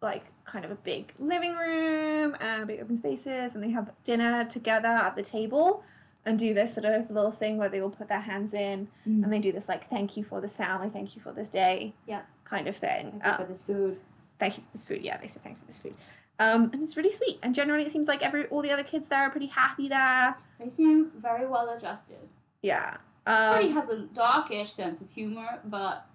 [0.00, 4.44] like kind of a big living room and big open spaces, and they have dinner
[4.44, 5.84] together at the table
[6.24, 9.24] and do this sort of little thing where they all put their hands in Mm.
[9.24, 11.94] and they do this like thank you for this family, thank you for this day,
[12.06, 12.22] Yeah.
[12.44, 13.10] kind of thing.
[13.20, 14.00] Thank you Um, for this food.
[14.42, 15.02] Thank you for this food.
[15.02, 15.94] Yeah, they said thank you for this food.
[16.40, 17.38] Um, and it's really sweet.
[17.42, 20.36] And generally, it seems like every all the other kids there are pretty happy there.
[20.58, 22.28] They seem very well adjusted.
[22.62, 22.96] Yeah.
[23.24, 26.06] Freddie Um, has a darkish sense of humor, but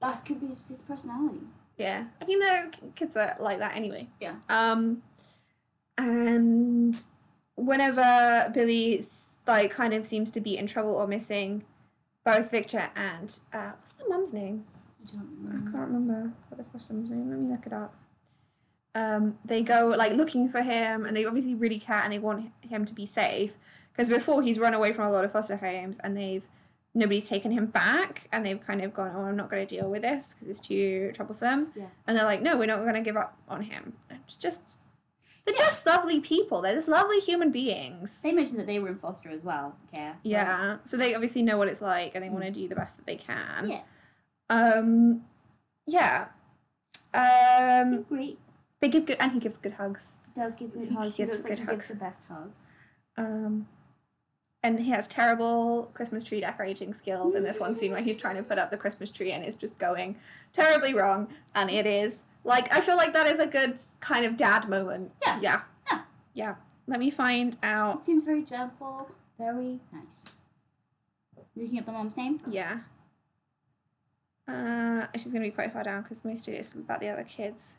[0.00, 1.42] that could be his personality.
[1.76, 2.04] yeah.
[2.20, 4.08] I mean, their kids are like that anyway.
[4.20, 4.36] Yeah.
[4.48, 5.02] Um,
[5.98, 6.96] and
[7.56, 9.04] whenever Billy
[9.46, 11.64] like kind of seems to be in trouble or missing,
[12.24, 14.64] both Victor and uh, what's the mum's name?
[15.16, 17.30] I can't remember what the foster mum's name.
[17.30, 17.94] Let me look it up.
[18.94, 22.52] Um, they go like looking for him, and they obviously really care, and they want
[22.62, 23.56] him to be safe.
[23.92, 26.48] Because before he's run away from a lot of foster homes, and they've
[26.94, 29.90] nobody's taken him back, and they've kind of gone, "Oh, I'm not going to deal
[29.90, 31.86] with this because it's too troublesome." Yeah.
[32.06, 34.80] And they're like, "No, we're not going to give up on him." It's just
[35.48, 36.60] they're just lovely people.
[36.60, 38.20] They're just lovely human beings.
[38.22, 39.76] They mentioned that they were in foster as well.
[39.92, 40.16] Care.
[40.22, 40.78] Yeah.
[40.84, 43.06] So they obviously know what it's like, and they want to do the best that
[43.06, 43.70] they can.
[43.70, 43.80] Yeah.
[44.50, 45.22] Um,
[45.86, 46.28] yeah.
[47.14, 48.38] Um, great.
[48.80, 50.18] they give good, and he gives good hugs.
[50.34, 51.16] Does give good He hugs.
[51.16, 51.76] He gives looks like good he hugs.
[51.76, 52.72] gives the best hugs.
[53.16, 53.66] Um,
[54.62, 58.36] and he has terrible Christmas tree decorating skills in this one scene where he's trying
[58.36, 60.16] to put up the Christmas tree and it's just going
[60.52, 61.28] terribly wrong.
[61.54, 65.12] And it is like I feel like that is a good kind of dad moment.
[65.24, 65.38] Yeah.
[65.40, 65.60] Yeah.
[65.90, 66.00] Yeah.
[66.34, 66.54] Yeah.
[66.88, 67.98] Let me find out.
[68.00, 70.32] It seems very gentle, very nice.
[71.56, 72.40] Looking at the mom's name.
[72.48, 72.78] Yeah.
[74.48, 77.24] Uh, she's gonna be quite far down because most of it is about the other
[77.24, 77.74] kids.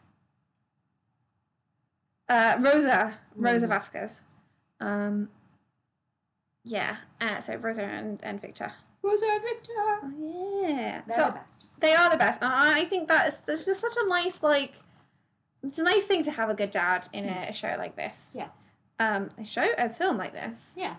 [2.27, 3.67] Uh, Rosa, Rosa Rosa.
[3.67, 4.21] Vasquez.
[4.79, 5.29] Um,
[6.63, 6.97] yeah.
[7.19, 8.73] Uh, so Rosa and, and Victor.
[9.01, 9.71] Rosa and Victor.
[9.75, 11.01] Oh yeah.
[11.07, 11.65] They're so the best.
[11.79, 14.75] they are the best, and I think that is it's just such a nice like.
[15.63, 18.33] It's a nice thing to have a good dad in a, a show like this.
[18.37, 18.49] Yeah.
[18.99, 20.73] Um, a show, a film like this.
[20.77, 20.95] Yeah.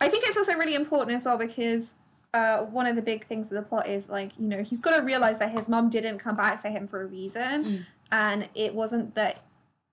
[0.00, 1.96] I think it's also really important as well because
[2.32, 4.96] uh, one of the big things of the plot is like you know he's got
[4.96, 7.84] to realize that his mom didn't come back for him for a reason, Mm.
[8.12, 9.42] and it wasn't that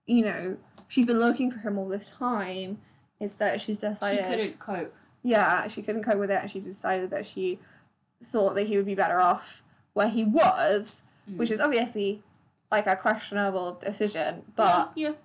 [0.05, 0.57] you know
[0.87, 2.79] she's been looking for him all this time.
[3.19, 4.93] It's that she's decided She couldn't cope.
[5.23, 7.59] yeah she couldn't cope with it, and she decided that she
[8.23, 9.63] thought that he would be better off
[9.93, 11.37] where he was, Mm.
[11.37, 12.21] which is obviously
[12.71, 15.09] like a questionable decision, but yeah.
[15.09, 15.15] yeah.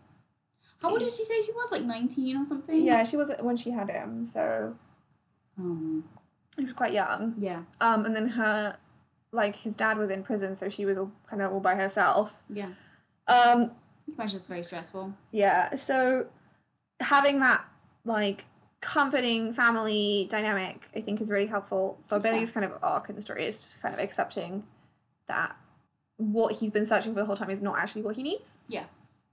[0.81, 1.71] How old did she say she was?
[1.71, 2.83] Like nineteen or something.
[2.83, 4.75] yeah, she was when she had him, so
[5.59, 6.05] Um.
[6.57, 7.35] He was quite young.
[7.39, 7.63] Yeah.
[7.81, 8.77] Um, and then her,
[9.33, 12.43] like his dad was in prison, so she was all kind of all by herself.
[12.49, 12.69] Yeah.
[13.29, 13.73] Um,
[14.17, 15.15] That's just very stressful.
[15.31, 15.77] yeah.
[15.77, 16.27] So
[17.01, 17.65] having that
[18.05, 18.45] like
[18.81, 23.23] comforting family dynamic, I think, is really helpful for Billy's kind of arc in the
[23.23, 23.45] story.
[23.45, 24.65] Is just kind of accepting
[25.29, 25.57] that
[26.17, 28.59] what he's been searching for the whole time is not actually what he needs.
[28.69, 28.85] Yeah.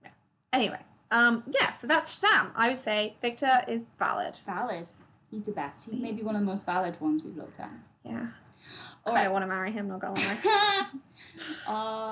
[0.02, 0.10] Yeah.
[0.54, 0.80] Anyway,
[1.12, 1.74] um, yeah.
[1.74, 2.52] So that's Sam.
[2.56, 4.38] I would say Victor is valid.
[4.46, 4.92] Valid.
[5.32, 5.86] He's the best.
[5.90, 7.72] He's He maybe one of the most valid ones we've looked at.
[8.04, 8.28] Yeah.
[9.06, 9.32] All I right.
[9.32, 9.88] want to marry him.
[9.88, 10.90] Not gonna lie.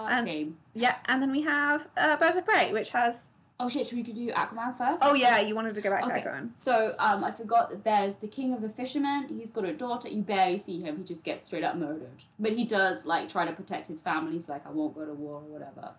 [0.09, 0.57] And- same.
[0.73, 0.95] yeah.
[1.07, 4.31] And then we have uh, Birds of Prey, which has Oh shit, should we do
[4.33, 5.01] Aquaman first?
[5.03, 6.51] Oh yeah, you wanted to go back to Aquaman.
[6.55, 9.27] So um, I forgot that there's the king of the fishermen.
[9.29, 10.09] He's got a daughter.
[10.09, 10.97] You barely see him.
[10.97, 12.23] He just gets straight up murdered.
[12.37, 14.33] But he does like try to protect his family.
[14.33, 15.93] He's like, I won't go to war or whatever.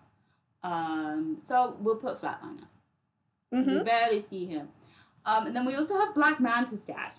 [0.63, 2.67] Um, so we'll put Flatliner.
[3.53, 3.83] Mm-hmm.
[3.83, 4.69] barely see him.
[5.29, 7.11] Um, and then we also have Black Manta's dad.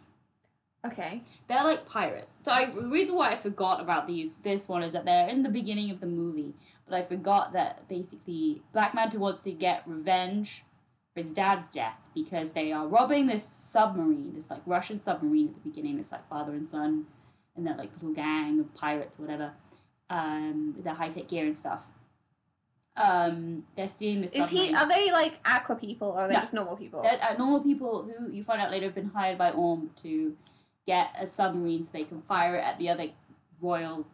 [0.85, 1.23] Okay.
[1.47, 2.39] They're like pirates.
[2.45, 5.43] So I, the reason why I forgot about these this one is that they're in
[5.43, 6.55] the beginning of the movie,
[6.89, 10.65] but I forgot that basically Black Manta wants to get revenge
[11.15, 15.55] for his dad's death because they are robbing this submarine, this like Russian submarine at
[15.55, 15.99] the beginning.
[15.99, 17.07] It's like father and son,
[17.57, 19.53] and that like little gang of pirates, or whatever,
[20.09, 21.93] um, with their high tech gear and stuff.
[23.01, 24.75] Um, they're stealing the Is he?
[24.75, 26.41] Are they like aqua people or are they No.
[26.41, 27.03] just normal people?
[27.03, 30.37] They're, uh, normal people who you find out later have been hired by Orm to
[30.87, 33.09] get a submarine so they can fire it at the other
[33.61, 34.07] royals,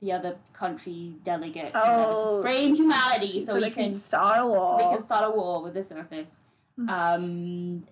[0.00, 4.78] the other country delegates, Oh, to frame humanity so, they you can, start a war.
[4.78, 6.34] so they can start a war with the surface.
[6.76, 6.88] Hmm.
[6.88, 7.82] Um,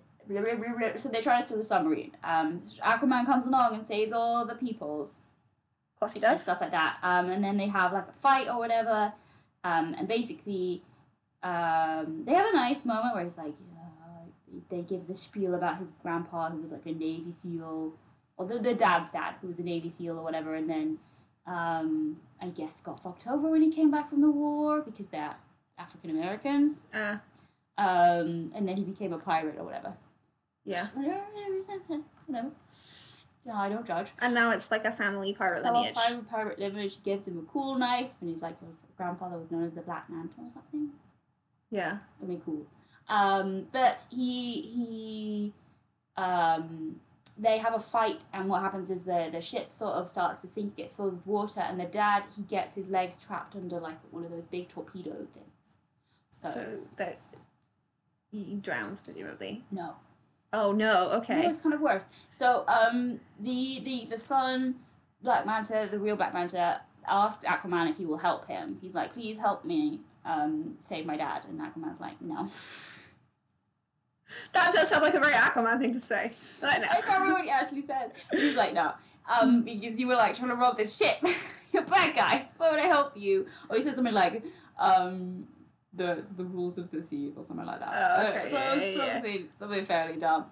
[0.97, 2.11] so they're trying to steal the submarine.
[2.23, 5.21] Um, Aquaman comes along and saves all the peoples
[5.95, 6.41] of course he does.
[6.41, 6.97] stuff like that.
[7.03, 9.13] Um, and then they have like a fight or whatever.
[9.63, 10.83] Um, and basically,
[11.43, 15.77] um, they have a nice moment where he's like, yeah, they give the spiel about
[15.79, 17.93] his grandpa who was like a Navy SEAL,
[18.37, 20.97] or the, the dad's dad who was a Navy SEAL or whatever, and then
[21.45, 25.35] um, I guess got fucked over when he came back from the war because they're
[25.77, 26.81] African Americans.
[26.93, 27.17] Uh,
[27.77, 29.93] Um, and then he became a pirate or whatever.
[30.65, 30.87] yeah.
[30.93, 32.51] Whatever.
[33.45, 34.11] No, I don't judge.
[34.21, 35.95] And now it's like a family pirate So lineage.
[35.95, 39.63] pirate, pirate lineage gives him a cool knife, and he's like, your grandfather was known
[39.63, 40.89] as the Black Manta or something.
[41.71, 41.99] Yeah.
[42.19, 42.67] Something cool.
[43.07, 45.53] Um, but he he
[46.17, 46.99] um,
[47.37, 50.47] they have a fight, and what happens is the the ship sort of starts to
[50.47, 53.79] sink, it gets filled with water, and the dad he gets his legs trapped under
[53.79, 55.75] like one of those big torpedo things.
[56.29, 57.17] So, So that
[58.31, 59.63] he drowns presumably.
[59.71, 59.95] no,
[60.53, 61.09] Oh no.
[61.11, 62.09] Okay, it was kind of worse.
[62.29, 64.75] So um, the the the son,
[65.21, 68.77] Black Manta, the real Black Manta, asked Aquaman if he will help him.
[68.81, 72.49] He's like, please help me um, save my dad, and Aquaman's like, no.
[74.53, 76.31] That does sound like a very Aquaman thing to say.
[76.63, 76.87] I know.
[76.89, 78.29] I can't remember what he actually says.
[78.31, 78.93] He's like, no,
[79.29, 81.17] um, because you were like trying to rob this ship.
[81.73, 82.53] You're bad guys.
[82.57, 83.45] Why would I help you?
[83.69, 84.43] Or he says something like,
[84.77, 85.47] um,
[85.93, 87.89] the the rules of the seas or something like that.
[87.93, 89.13] Oh, I don't know, okay, so yeah, yeah, yeah.
[89.13, 90.45] something something fairly dumb.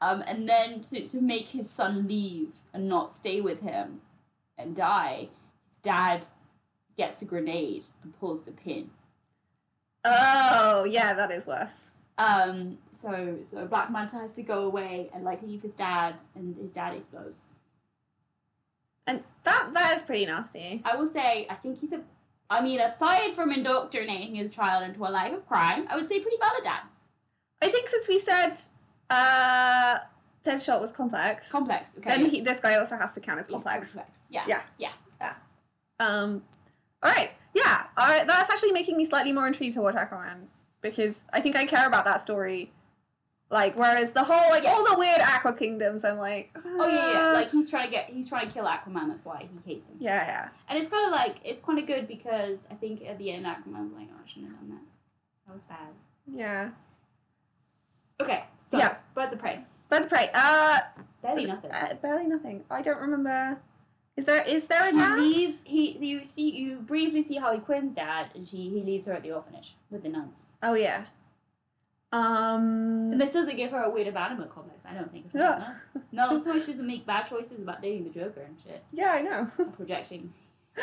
[0.00, 4.02] Um, and then to, to make his son leave and not stay with him
[4.58, 5.28] and die,
[5.68, 6.26] his dad
[6.96, 8.90] gets a grenade and pulls the pin.
[10.04, 11.90] Oh yeah, that is worse.
[12.18, 16.56] Um, so so Black Manta has to go away and like leave his dad, and
[16.56, 17.42] his dad explodes.
[19.06, 20.82] And that that is pretty nasty.
[20.84, 22.02] I will say, I think he's a.
[22.50, 26.20] I mean, aside from indoctrinating his child into a life of crime, I would say
[26.20, 26.82] pretty valid dad.
[27.62, 28.52] I think since we said
[29.10, 29.98] uh
[30.44, 32.10] Deadshot was complex, Complex, okay.
[32.10, 33.94] then he, this guy also has to count as complex.
[33.94, 34.28] complex.
[34.30, 34.44] Yeah.
[34.46, 34.60] Yeah.
[34.78, 34.92] Yeah.
[36.00, 36.42] Um,
[37.02, 40.46] all right, yeah, all right, that's actually making me slightly more intrigued to watch Aquaman
[40.80, 42.72] because I think I care about that story.
[43.50, 44.70] Like, whereas the whole like Yeah.
[44.70, 47.28] all the weird Aqua kingdoms, I'm like, Oh yeah, yeah.
[47.30, 49.08] uh, Like he's trying to get, he's trying to kill Aquaman.
[49.08, 49.96] That's why he hates him.
[50.00, 53.18] yeah, yeah, And it's kind of like it's kind of good because I think at
[53.18, 54.82] the end Aquaman's like, oh, I shouldn't have done that.
[55.46, 55.78] That was bad.
[56.26, 56.70] yeah.
[58.20, 58.96] Okay, so Yeah.
[59.14, 59.60] Birds of Prey.
[59.90, 60.30] Let's pray.
[60.34, 60.78] Uh,
[61.22, 61.70] Barely nothing.
[61.70, 62.64] uh, barely nothing.
[62.70, 63.58] I don't remember.
[64.16, 65.18] Is there is there a he dad?
[65.18, 65.62] leaves.
[65.64, 69.22] He you see you briefly see Harley Quinn's dad, and she he leaves her at
[69.22, 70.46] the orphanage with the nuns.
[70.62, 71.04] Oh yeah.
[72.16, 73.12] Um.
[73.12, 74.82] And this doesn't give her a weird abandonment complex.
[74.88, 75.26] I don't think.
[75.34, 75.74] Yeah.
[76.12, 78.84] No, that's why she doesn't make bad choices about dating the Joker and shit.
[78.92, 79.48] Yeah, I know.
[79.76, 80.32] Projecting.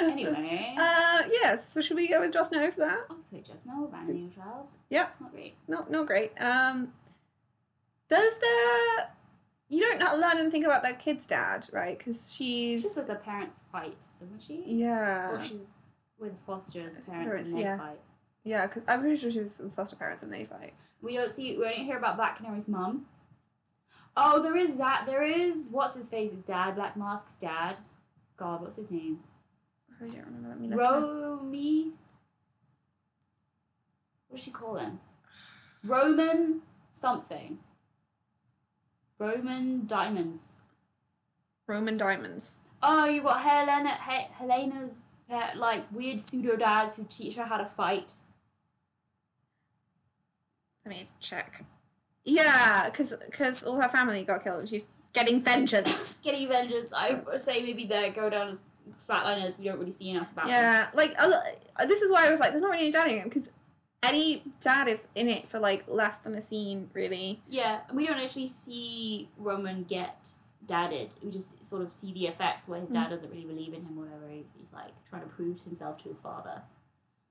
[0.00, 0.74] Anyway.
[0.78, 1.72] Uh, yes.
[1.72, 3.00] So should we go with just no for that?
[3.10, 4.70] Okay, just no vanity child.
[4.90, 5.14] Yep.
[5.20, 5.54] Not great.
[5.68, 6.32] No, no, great.
[6.40, 6.92] Um,
[8.08, 9.08] does the
[9.68, 11.96] you don't not learn anything about that kid's dad, right?
[11.98, 14.62] Because she's just says her parents fight, doesn't she?
[14.64, 15.76] yeah, Or she's
[16.18, 17.78] with foster parents Parents, and they yeah.
[17.78, 17.98] fight.
[18.44, 18.66] Yeah.
[18.66, 20.74] Because I'm pretty sure she was with foster parents and they fight.
[21.00, 21.56] We don't see.
[21.56, 23.06] We don't hear about Black Canary's mum.
[24.16, 25.04] Oh, there is that.
[25.06, 26.74] There is what's his face's dad.
[26.74, 27.76] Black Mask's dad.
[28.36, 29.20] God, what's his name?
[30.00, 30.48] I don't remember.
[30.48, 30.78] Let me look.
[30.78, 31.92] Romy.
[34.28, 35.00] What does she call him?
[35.84, 36.62] Roman
[36.92, 37.58] something.
[39.18, 40.52] Roman diamonds.
[41.66, 42.60] Roman diamonds.
[42.82, 43.90] Oh, you got Helena.
[43.90, 45.04] Helena's
[45.56, 48.14] like weird pseudo dads who teach her how to fight.
[50.88, 51.64] Let me check.
[52.24, 56.20] Yeah, because because all her family got killed and she's getting vengeance.
[56.24, 56.92] Getting vengeance.
[56.92, 58.62] I would say maybe they go down as
[59.08, 59.58] flatliners.
[59.58, 60.54] We don't really see enough about them.
[60.54, 63.08] Yeah, like a lo- this is why I was like, there's not really any dad
[63.10, 63.50] in it because
[64.02, 67.40] any dad is in it for like less than a scene, really.
[67.48, 70.30] Yeah, and we don't actually see Roman get
[70.66, 71.14] dadded.
[71.22, 73.98] We just sort of see the effects where his dad doesn't really believe in him
[73.98, 74.28] or whatever.
[74.30, 76.62] He's like trying to prove himself to his father.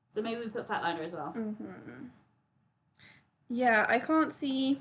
[0.10, 1.34] So maybe we put Flatliner as well.
[1.38, 2.06] Mm-hmm.
[3.50, 4.80] Yeah, I can't see.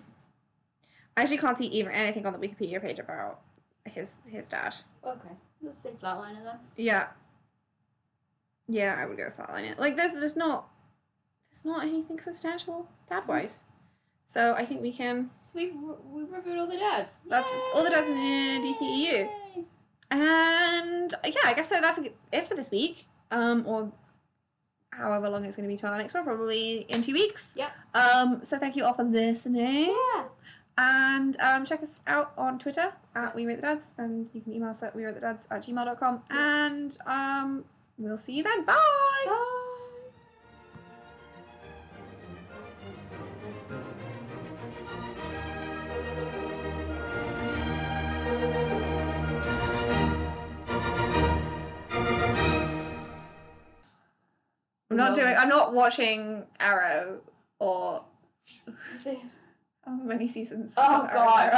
[1.16, 3.40] I actually can't see even anything on the Wikipedia page about
[3.84, 4.74] his his dad.
[5.04, 5.30] Okay,
[5.62, 6.58] let's say Flatliner then.
[6.76, 7.08] Yeah.
[8.68, 9.78] Yeah, I would go with Flatline.
[9.78, 10.68] Like, there's there's not
[11.52, 13.64] there's not anything substantial dad wise.
[14.26, 15.30] So I think we can.
[15.42, 15.72] So we've,
[16.12, 17.20] we've reviewed all the dads.
[17.28, 18.16] That's all the dads in
[18.60, 18.80] DCEU.
[18.82, 19.64] Yay!
[20.10, 21.80] And yeah, I guess so.
[21.80, 22.00] That's
[22.32, 23.04] it for this week.
[23.30, 23.92] um, or
[24.96, 27.54] however long it's going to be to our next one, probably in two weeks.
[27.56, 27.72] Yep.
[27.94, 29.94] Um, so thank you all for listening.
[30.14, 30.24] Yeah.
[30.78, 34.52] And um, check us out on Twitter at We Rate the Dads, and you can
[34.52, 36.22] email us at we rate the dads at gmail.com.
[36.28, 37.64] And um,
[37.96, 38.64] we'll see you then.
[38.64, 38.74] Bye.
[39.26, 39.62] Bye.
[55.00, 55.36] I'm not doing.
[55.36, 57.20] I'm not watching Arrow
[57.58, 58.04] or
[59.84, 60.72] how many seasons.
[60.76, 61.50] Oh, God.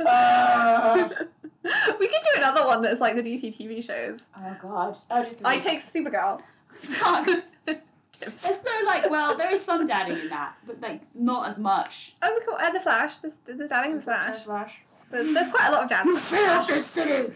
[0.00, 1.08] Arrow?
[1.98, 4.26] we could do another one that's like the DC TV shows.
[4.36, 4.96] Oh god.
[5.10, 6.40] I just I take Supergirl.
[6.68, 7.26] Fuck.
[7.66, 12.14] There's no like, well, there is some dadding in that, but like not as much.
[12.22, 13.18] Oh, we got uh, the Flash.
[13.18, 14.44] There's the dadding in the Flash.
[14.44, 14.80] Flash.
[15.10, 16.12] But there's quite a lot of dads.
[16.12, 16.66] the Flash.
[16.68, 17.32] city.